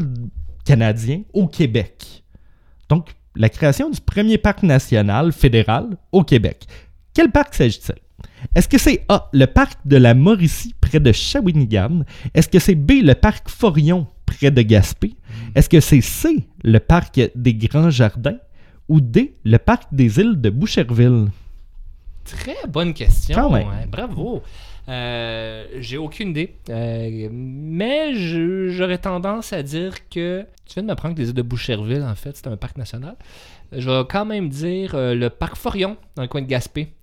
[0.66, 2.24] canadien au Québec.
[2.90, 6.66] Donc, la création du premier parc national fédéral au Québec.
[7.14, 7.96] Quel parc s'agit-il?
[8.56, 12.04] Est-ce que c'est A, le parc de la Mauricie près de Shawinigan?
[12.34, 15.14] Est-ce que c'est B, le parc Forion près de Gaspé?
[15.56, 18.38] Est-ce que c'est C, le parc des Grands Jardins?
[18.90, 21.28] Ou D, le parc des îles de Boucherville?
[22.24, 23.56] Très bonne question.
[23.56, 24.44] Hein, Bravo.
[24.90, 26.56] Euh, J'ai aucune idée.
[26.70, 28.14] Euh, mais
[28.70, 30.46] j'aurais tendance à dire que.
[30.66, 33.16] Tu viens de m'apprendre que les îles de Boucherville, en fait, c'est un parc national.
[33.72, 36.94] Je vais quand même dire euh, le parc Forion, dans le coin de Gaspé.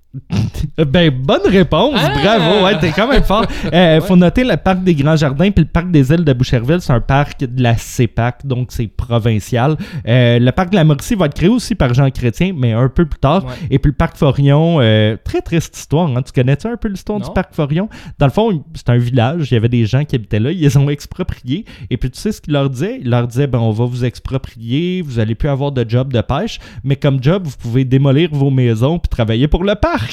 [0.79, 2.13] Euh, Ben, bonne réponse, Ah!
[2.23, 3.47] bravo, ouais, t'es quand même fort.
[3.73, 6.81] Euh, Faut noter le parc des Grands Jardins puis le parc des îles de Boucherville,
[6.81, 9.77] c'est un parc de la CEPAC, donc c'est provincial.
[10.07, 12.89] Euh, le parc de la Mauricie va être créé aussi par Jean Chrétien, mais un
[12.89, 13.45] peu plus tard.
[13.45, 13.53] Ouais.
[13.71, 16.23] Et puis le parc Forion, euh, très triste histoire, hein.
[16.23, 17.89] tu connais-tu un peu l'histoire du parc Forion?
[18.19, 20.61] Dans le fond, c'est un village, il y avait des gens qui habitaient là, ils
[20.61, 21.65] les ont expropriés.
[21.91, 22.99] Et puis tu sais ce qu'il leur disait?
[23.01, 26.21] Il leur disait, ben on va vous exproprier, vous allez plus avoir de job de
[26.21, 30.04] pêche, mais comme job, vous pouvez démolir vos maisons puis travailler pour le parc.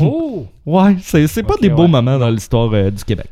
[0.00, 0.46] Oh!
[0.64, 1.88] Ouais, c'est c'est pas des beaux ouais.
[1.88, 3.28] moments dans l'histoire euh, du Québec.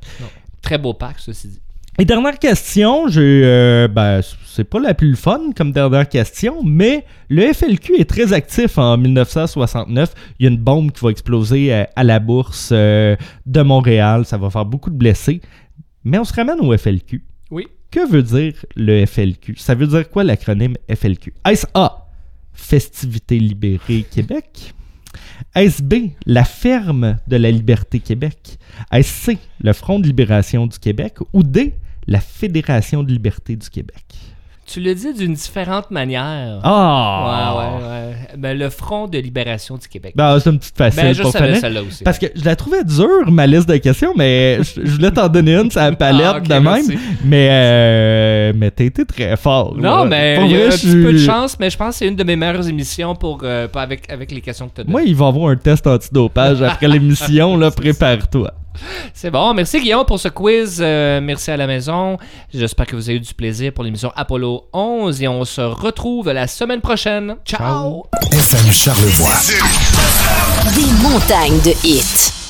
[0.63, 1.61] Très beau parc, ceci dit.
[1.97, 7.05] Et dernière question, j'ai, euh, ben, c'est pas la plus fun comme dernière question, mais
[7.29, 10.13] le FLQ est très actif en 1969.
[10.41, 13.15] Il y a une bombe qui va exploser euh, à la bourse euh,
[13.47, 14.25] de Montréal.
[14.25, 15.41] Ça va faire beaucoup de blessés.
[16.03, 17.25] Mais on se ramène au FLQ.
[17.53, 17.69] Oui.
[17.93, 19.55] Que veut dire le FLQ?
[19.57, 21.33] Ça veut dire quoi l'acronyme FLQ?
[21.49, 22.09] Est-ce A,
[22.53, 24.75] Festivités libérées Québec?
[25.55, 28.59] Est-ce B, la ferme de la liberté Québec?
[28.93, 31.17] Est-ce C, le Front de libération du Québec?
[31.33, 31.75] Ou D,
[32.07, 34.05] la Fédération de liberté du Québec?
[34.67, 36.59] Tu le dis d'une différente manière.
[36.63, 37.59] Ah!
[37.59, 38.15] Ouais, ouais, ouais.
[38.39, 40.15] Ben, le Front de libération du Québec.
[40.17, 42.03] Ben, c'est une petite facile Ben, je pour savais celle-là aussi.
[42.03, 45.29] Parce que je la trouvais dure, ma liste de questions, mais je, je voulais t'en
[45.29, 46.63] donner une, ça palette Ah, ok, de même.
[46.65, 46.99] merci.
[47.25, 49.75] Mais, euh, mais t'as été très fort.
[49.77, 50.05] Non, là.
[50.07, 52.09] mais Pour il y a un petit peu de chance, mais je pense que c'est
[52.09, 54.93] une de mes meilleures émissions pour, euh, avec, avec les questions que tu as données.
[54.93, 58.51] Moi, il va y avoir un test antidopage après l'émission, là, prépare-toi.
[59.15, 59.55] C'est bon.
[59.55, 60.79] Merci Guillaume pour ce quiz.
[60.81, 62.19] Euh, merci à la maison.
[62.53, 66.31] J'espère que vous avez eu du plaisir pour l'émission Apollo 11 et on se retrouve
[66.31, 67.37] la semaine prochaine.
[67.45, 68.05] Ciao.
[68.33, 69.35] FM Charlevoix.
[70.75, 72.44] Des montagnes de hits.